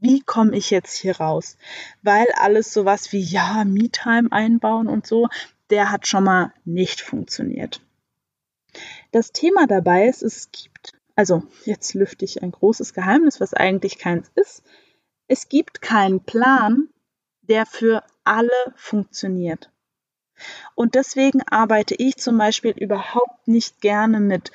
wie 0.00 0.20
komme 0.20 0.56
ich 0.56 0.70
jetzt 0.70 0.96
hier 0.96 1.18
raus? 1.18 1.56
Weil 2.02 2.26
alles 2.36 2.72
sowas 2.72 3.12
wie, 3.12 3.20
ja, 3.20 3.64
Me-Time 3.64 4.32
einbauen 4.32 4.88
und 4.88 5.06
so, 5.06 5.28
der 5.70 5.90
hat 5.90 6.06
schon 6.06 6.24
mal 6.24 6.52
nicht 6.64 7.00
funktioniert. 7.00 7.80
Das 9.10 9.32
Thema 9.32 9.66
dabei 9.66 10.08
ist, 10.08 10.22
es 10.22 10.50
gibt, 10.50 10.94
also 11.14 11.42
jetzt 11.64 11.94
lüfte 11.94 12.24
ich 12.24 12.42
ein 12.42 12.52
großes 12.52 12.94
Geheimnis, 12.94 13.40
was 13.40 13.54
eigentlich 13.54 13.98
keins 13.98 14.30
ist. 14.34 14.62
Es 15.28 15.48
gibt 15.48 15.82
keinen 15.82 16.20
Plan, 16.20 16.88
der 17.42 17.66
für 17.66 18.02
alle 18.24 18.50
funktioniert. 18.76 19.70
Und 20.74 20.94
deswegen 20.94 21.42
arbeite 21.42 21.94
ich 21.94 22.16
zum 22.16 22.38
Beispiel 22.38 22.72
überhaupt 22.72 23.46
nicht 23.46 23.80
gerne 23.80 24.20
mit 24.20 24.50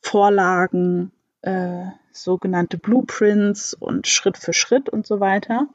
Vorlagen, 0.00 1.12
äh, 1.42 1.86
sogenannte 2.12 2.78
Blueprints 2.78 3.74
und 3.74 4.06
Schritt 4.08 4.38
für 4.38 4.52
Schritt 4.52 4.88
und 4.88 5.06
so 5.06 5.20
weiter, 5.20 5.68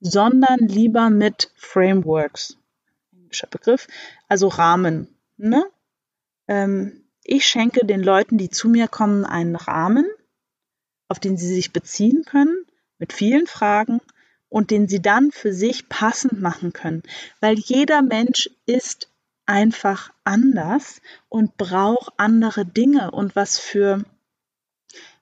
sondern 0.00 0.58
lieber 0.60 1.10
mit 1.10 1.52
Frameworks 1.56 2.58
englischer 3.34 3.48
Begriff, 3.48 3.88
also 4.28 4.48
Rahmen. 4.48 5.08
Ne? 5.36 5.64
Ähm, 6.46 7.03
ich 7.24 7.46
schenke 7.46 7.86
den 7.86 8.02
Leuten, 8.02 8.38
die 8.38 8.50
zu 8.50 8.68
mir 8.68 8.86
kommen, 8.86 9.24
einen 9.24 9.56
Rahmen, 9.56 10.06
auf 11.08 11.18
den 11.18 11.36
sie 11.36 11.52
sich 11.52 11.72
beziehen 11.72 12.24
können, 12.24 12.64
mit 12.98 13.12
vielen 13.12 13.46
Fragen 13.46 14.00
und 14.48 14.70
den 14.70 14.88
sie 14.88 15.02
dann 15.02 15.32
für 15.32 15.52
sich 15.52 15.88
passend 15.88 16.40
machen 16.40 16.72
können. 16.72 17.02
Weil 17.40 17.58
jeder 17.58 18.02
Mensch 18.02 18.50
ist 18.66 19.10
einfach 19.46 20.12
anders 20.22 21.00
und 21.28 21.56
braucht 21.56 22.12
andere 22.18 22.64
Dinge 22.64 23.10
und 23.10 23.34
was 23.34 23.58
für 23.58 24.04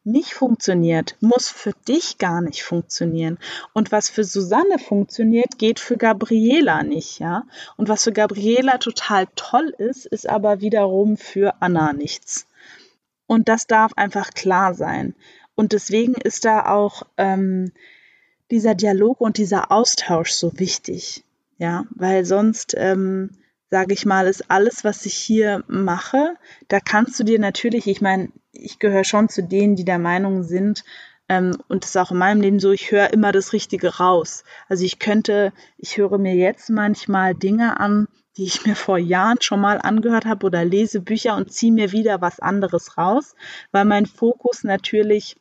nicht 0.04 0.34
funktioniert, 0.34 1.16
muss 1.20 1.48
für 1.48 1.72
dich 1.86 2.18
gar 2.18 2.40
nicht 2.40 2.64
funktionieren. 2.64 3.38
Und 3.72 3.92
was 3.92 4.08
für 4.08 4.24
Susanne 4.24 4.78
funktioniert, 4.78 5.58
geht 5.58 5.78
für 5.78 5.96
Gabriela 5.96 6.82
nicht, 6.82 7.20
ja. 7.20 7.44
Und 7.76 7.88
was 7.88 8.04
für 8.04 8.12
Gabriela 8.12 8.78
total 8.78 9.28
toll 9.36 9.74
ist, 9.78 10.06
ist 10.06 10.28
aber 10.28 10.60
wiederum 10.60 11.16
für 11.16 11.54
Anna 11.60 11.92
nichts. 11.92 12.46
Und 13.26 13.48
das 13.48 13.66
darf 13.66 13.92
einfach 13.96 14.30
klar 14.30 14.74
sein. 14.74 15.14
Und 15.54 15.72
deswegen 15.72 16.14
ist 16.14 16.44
da 16.44 16.66
auch 16.66 17.04
ähm, 17.16 17.72
dieser 18.50 18.74
Dialog 18.74 19.20
und 19.20 19.38
dieser 19.38 19.70
Austausch 19.70 20.32
so 20.32 20.58
wichtig, 20.58 21.24
ja, 21.58 21.84
weil 21.90 22.24
sonst 22.24 22.74
ähm, 22.76 23.30
sage 23.72 23.94
ich 23.94 24.04
mal, 24.04 24.26
ist 24.26 24.50
alles, 24.50 24.84
was 24.84 25.06
ich 25.06 25.14
hier 25.14 25.64
mache. 25.66 26.36
Da 26.68 26.78
kannst 26.78 27.18
du 27.18 27.24
dir 27.24 27.38
natürlich, 27.38 27.86
ich 27.86 28.02
meine, 28.02 28.28
ich 28.52 28.78
gehöre 28.78 29.04
schon 29.04 29.28
zu 29.28 29.42
denen, 29.42 29.76
die 29.76 29.84
der 29.84 29.98
Meinung 29.98 30.42
sind, 30.42 30.84
ähm, 31.28 31.56
und 31.68 31.84
das 31.84 31.90
ist 31.90 31.96
auch 31.96 32.10
in 32.10 32.18
meinem 32.18 32.40
Leben 32.40 32.60
so, 32.60 32.72
ich 32.72 32.90
höre 32.90 33.12
immer 33.12 33.32
das 33.32 33.52
Richtige 33.52 33.96
raus. 33.96 34.44
Also 34.68 34.84
ich 34.84 34.98
könnte, 34.98 35.52
ich 35.78 35.96
höre 35.96 36.18
mir 36.18 36.34
jetzt 36.34 36.68
manchmal 36.68 37.34
Dinge 37.34 37.80
an, 37.80 38.08
die 38.36 38.44
ich 38.44 38.66
mir 38.66 38.76
vor 38.76 38.98
Jahren 38.98 39.40
schon 39.40 39.60
mal 39.60 39.78
angehört 39.78 40.26
habe 40.26 40.46
oder 40.46 40.64
lese 40.64 41.00
Bücher 41.00 41.36
und 41.36 41.52
ziehe 41.52 41.72
mir 41.72 41.92
wieder 41.92 42.20
was 42.20 42.40
anderes 42.40 42.98
raus, 42.98 43.34
weil 43.70 43.84
mein 43.84 44.06
Fokus 44.06 44.64
natürlich 44.64 45.36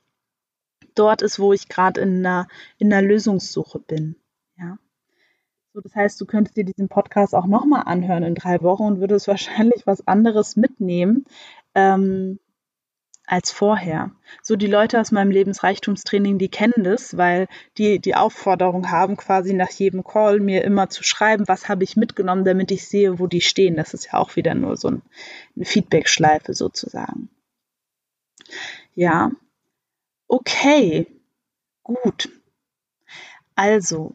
dort 0.96 1.22
ist, 1.22 1.40
wo 1.40 1.54
ich 1.54 1.70
gerade 1.70 2.02
in 2.02 2.26
einer, 2.26 2.48
in 2.78 2.92
einer 2.94 3.06
Lösungssuche 3.06 3.80
bin. 3.80 4.16
Ja. 4.58 4.78
So, 5.74 5.80
das 5.80 5.96
heißt, 5.96 6.20
du 6.20 6.26
könntest 6.26 6.58
dir 6.58 6.66
diesen 6.66 6.90
Podcast 6.90 7.34
auch 7.34 7.48
nochmal 7.48 7.84
anhören 7.86 8.24
in 8.24 8.36
drei 8.36 8.62
Wochen 8.62 8.84
und 8.84 9.00
würdest 9.00 9.28
wahrscheinlich 9.28 9.88
was 9.88 10.08
anderes 10.08 10.58
mitnehmen 10.58 11.26
ähm, 11.76 12.40
als 13.32 13.50
vorher. 13.50 14.12
So 14.42 14.58
die 14.58 14.68
Leute 14.68 15.00
aus 15.00 15.12
meinem 15.12 15.32
Lebensreichtumstraining, 15.32 16.38
die 16.38 16.50
kennen 16.50 16.84
das, 16.84 17.16
weil 17.16 17.48
die 17.78 18.00
die 18.00 18.14
Aufforderung 18.14 18.92
haben, 18.92 19.16
quasi 19.16 19.54
nach 19.54 19.70
jedem 19.70 20.04
Call 20.04 20.42
mir 20.42 20.66
immer 20.66 20.90
zu 20.90 21.02
schreiben, 21.04 21.48
was 21.48 21.70
habe 21.70 21.86
ich 21.86 21.96
mitgenommen, 21.96 22.44
damit 22.44 22.72
ich 22.72 22.90
sehe, 22.90 23.20
wo 23.20 23.28
die 23.28 23.40
stehen. 23.40 23.78
Das 23.78 23.94
ist 23.94 24.08
ja 24.08 24.16
auch 24.16 24.36
wieder 24.36 24.54
nur 24.54 24.76
so 24.76 24.90
ein, 24.90 25.02
eine 25.56 25.64
Feedback-Schleife 25.64 26.54
sozusagen. 26.54 27.30
Ja, 28.96 29.32
okay, 30.28 31.08
gut. 31.84 32.28
Also, 33.56 34.14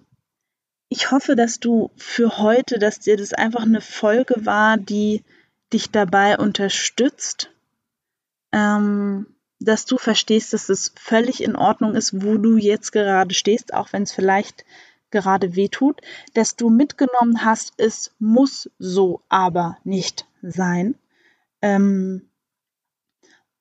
ich 0.90 1.10
hoffe, 1.10 1.36
dass 1.36 1.58
du 1.58 1.90
für 1.96 2.36
heute, 2.36 2.78
dass 2.78 3.00
dir 3.00 3.16
das 3.16 3.32
einfach 3.32 3.62
eine 3.62 3.80
Folge 3.80 4.44
war, 4.44 4.76
die 4.76 5.24
dich 5.72 5.90
dabei 5.90 6.36
unterstützt, 6.36 7.50
ähm, 8.52 9.26
dass 9.60 9.86
du 9.86 9.96
verstehst, 9.96 10.52
dass 10.52 10.68
es 10.68 10.92
völlig 10.96 11.42
in 11.42 11.56
Ordnung 11.56 11.94
ist, 11.94 12.22
wo 12.22 12.36
du 12.36 12.56
jetzt 12.56 12.92
gerade 12.92 13.34
stehst, 13.34 13.72
auch 13.72 13.92
wenn 13.92 14.02
es 14.02 14.12
vielleicht 14.12 14.64
gerade 15.10 15.56
weh 15.56 15.68
tut, 15.68 16.00
dass 16.34 16.56
du 16.56 16.68
mitgenommen 16.68 17.44
hast, 17.44 17.72
es 17.78 18.14
muss 18.18 18.70
so 18.78 19.22
aber 19.28 19.78
nicht 19.84 20.26
sein. 20.42 20.96
Ähm, 21.62 22.28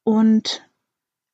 und 0.04 0.65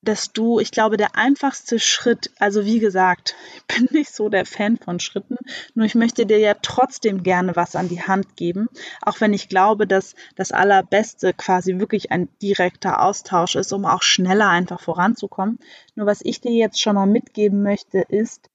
dass 0.04 0.34
du, 0.34 0.60
ich 0.60 0.72
glaube, 0.72 0.98
der 0.98 1.16
einfachste 1.16 1.78
Schritt, 1.80 2.32
also 2.40 2.66
wie 2.66 2.80
gesagt, 2.80 3.36
ich 3.56 3.76
bin 3.76 3.88
nicht 3.92 4.14
so 4.14 4.30
der 4.30 4.46
Fan 4.46 4.78
von 4.78 5.00
Schritten, 5.00 5.38
nur 5.76 5.86
ich 5.86 5.96
möchte 5.96 6.26
dir 6.26 6.40
ja 6.40 6.56
trotzdem 6.62 7.24
gerne 7.24 7.56
was 7.56 7.76
an 7.76 7.90
die 7.90 8.02
Hand 8.02 8.36
geben, 8.36 8.68
auch 9.02 9.22
wenn 9.22 9.34
ich 9.34 9.50
glaube, 9.50 9.86
dass 9.86 10.16
das 10.36 10.52
Allerbeste 10.52 11.34
quasi 11.34 11.78
wirklich 11.80 12.12
ein 12.12 12.30
direkter 12.42 13.02
Austausch 13.02 13.56
ist, 13.56 13.72
um 13.74 13.86
auch 13.86 14.02
schneller 14.02 14.50
einfach 14.50 14.80
voranzukommen. 14.80 15.60
Nur 15.96 16.08
was 16.08 16.22
ich 16.24 16.42
dir 16.42 16.52
jetzt 16.52 16.82
schon 16.82 16.96
mal 16.96 17.06
mitgeben 17.06 17.62
möchte, 17.62 18.00
ist, 18.00 18.50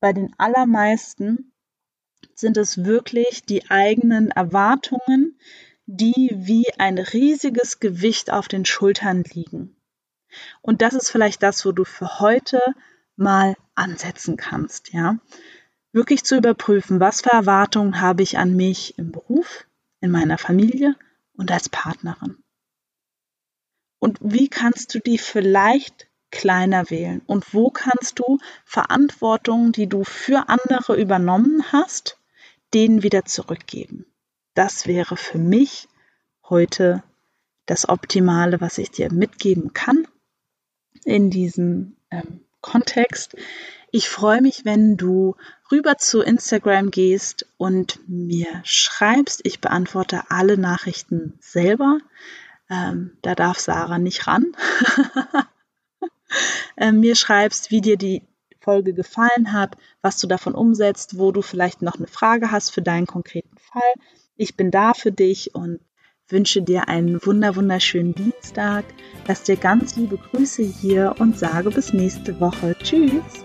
bei 0.00 0.12
den 0.12 0.34
allermeisten 0.38 1.52
sind 2.34 2.56
es 2.56 2.84
wirklich 2.84 3.44
die 3.44 3.70
eigenen 3.70 4.30
Erwartungen, 4.30 5.38
die 5.86 6.30
wie 6.34 6.66
ein 6.78 6.98
riesiges 6.98 7.80
Gewicht 7.80 8.32
auf 8.32 8.48
den 8.48 8.64
Schultern 8.64 9.24
liegen. 9.32 9.76
Und 10.60 10.82
das 10.82 10.94
ist 10.94 11.10
vielleicht 11.10 11.42
das, 11.42 11.64
wo 11.64 11.72
du 11.72 11.84
für 11.84 12.20
heute 12.20 12.60
mal 13.16 13.56
ansetzen 13.74 14.36
kannst, 14.36 14.92
ja. 14.92 15.18
Wirklich 15.92 16.24
zu 16.24 16.36
überprüfen, 16.36 17.00
was 17.00 17.20
für 17.20 17.32
Erwartungen 17.32 18.00
habe 18.00 18.22
ich 18.22 18.38
an 18.38 18.56
mich 18.56 18.98
im 18.98 19.12
Beruf, 19.12 19.66
in 20.00 20.10
meiner 20.10 20.38
Familie 20.38 20.96
und 21.34 21.50
als 21.50 21.68
Partnerin. 21.68 22.42
Und 23.98 24.18
wie 24.22 24.48
kannst 24.48 24.94
du 24.94 25.00
die 25.00 25.18
vielleicht 25.18 26.08
kleiner 26.30 26.88
wählen? 26.88 27.20
Und 27.26 27.52
wo 27.52 27.70
kannst 27.70 28.18
du 28.18 28.38
Verantwortung, 28.64 29.72
die 29.72 29.86
du 29.86 30.02
für 30.02 30.48
andere 30.48 30.98
übernommen 30.98 31.62
hast, 31.72 32.18
denen 32.72 33.02
wieder 33.02 33.26
zurückgeben? 33.26 34.06
Das 34.54 34.86
wäre 34.86 35.16
für 35.16 35.38
mich 35.38 35.88
heute 36.48 37.02
das 37.66 37.88
Optimale, 37.88 38.60
was 38.60 38.78
ich 38.78 38.90
dir 38.90 39.12
mitgeben 39.12 39.72
kann 39.72 40.08
in 41.04 41.30
diesem 41.30 41.96
ähm, 42.10 42.40
Kontext. 42.60 43.36
Ich 43.90 44.08
freue 44.08 44.40
mich, 44.40 44.64
wenn 44.64 44.96
du 44.96 45.36
rüber 45.70 45.98
zu 45.98 46.22
Instagram 46.22 46.90
gehst 46.90 47.46
und 47.58 48.00
mir 48.08 48.48
schreibst. 48.64 49.40
Ich 49.44 49.60
beantworte 49.60 50.22
alle 50.30 50.56
Nachrichten 50.56 51.38
selber. 51.40 51.98
Ähm, 52.70 53.18
da 53.20 53.34
darf 53.34 53.58
Sarah 53.58 53.98
nicht 53.98 54.26
ran. 54.26 54.52
ähm, 56.78 57.00
mir 57.00 57.16
schreibst, 57.16 57.70
wie 57.70 57.82
dir 57.82 57.98
die 57.98 58.22
Folge 58.60 58.94
gefallen 58.94 59.52
hat, 59.52 59.76
was 60.00 60.18
du 60.18 60.26
davon 60.26 60.54
umsetzt, 60.54 61.18
wo 61.18 61.32
du 61.32 61.42
vielleicht 61.42 61.82
noch 61.82 61.96
eine 61.96 62.06
Frage 62.06 62.50
hast 62.50 62.70
für 62.70 62.82
deinen 62.82 63.06
konkreten 63.06 63.58
Fall. 63.58 63.92
Ich 64.36 64.56
bin 64.56 64.70
da 64.70 64.94
für 64.94 65.12
dich 65.12 65.54
und 65.54 65.80
wünsche 66.32 66.62
dir 66.62 66.88
einen 66.88 67.24
wunder 67.24 67.54
wunderschönen 67.54 68.14
Dienstag. 68.14 68.84
Lass 69.28 69.44
dir 69.44 69.56
ganz 69.56 69.96
liebe 69.96 70.16
Grüße 70.16 70.62
hier 70.62 71.14
und 71.18 71.38
sage 71.38 71.70
bis 71.70 71.92
nächste 71.92 72.40
Woche. 72.40 72.74
Tschüss. 72.82 73.44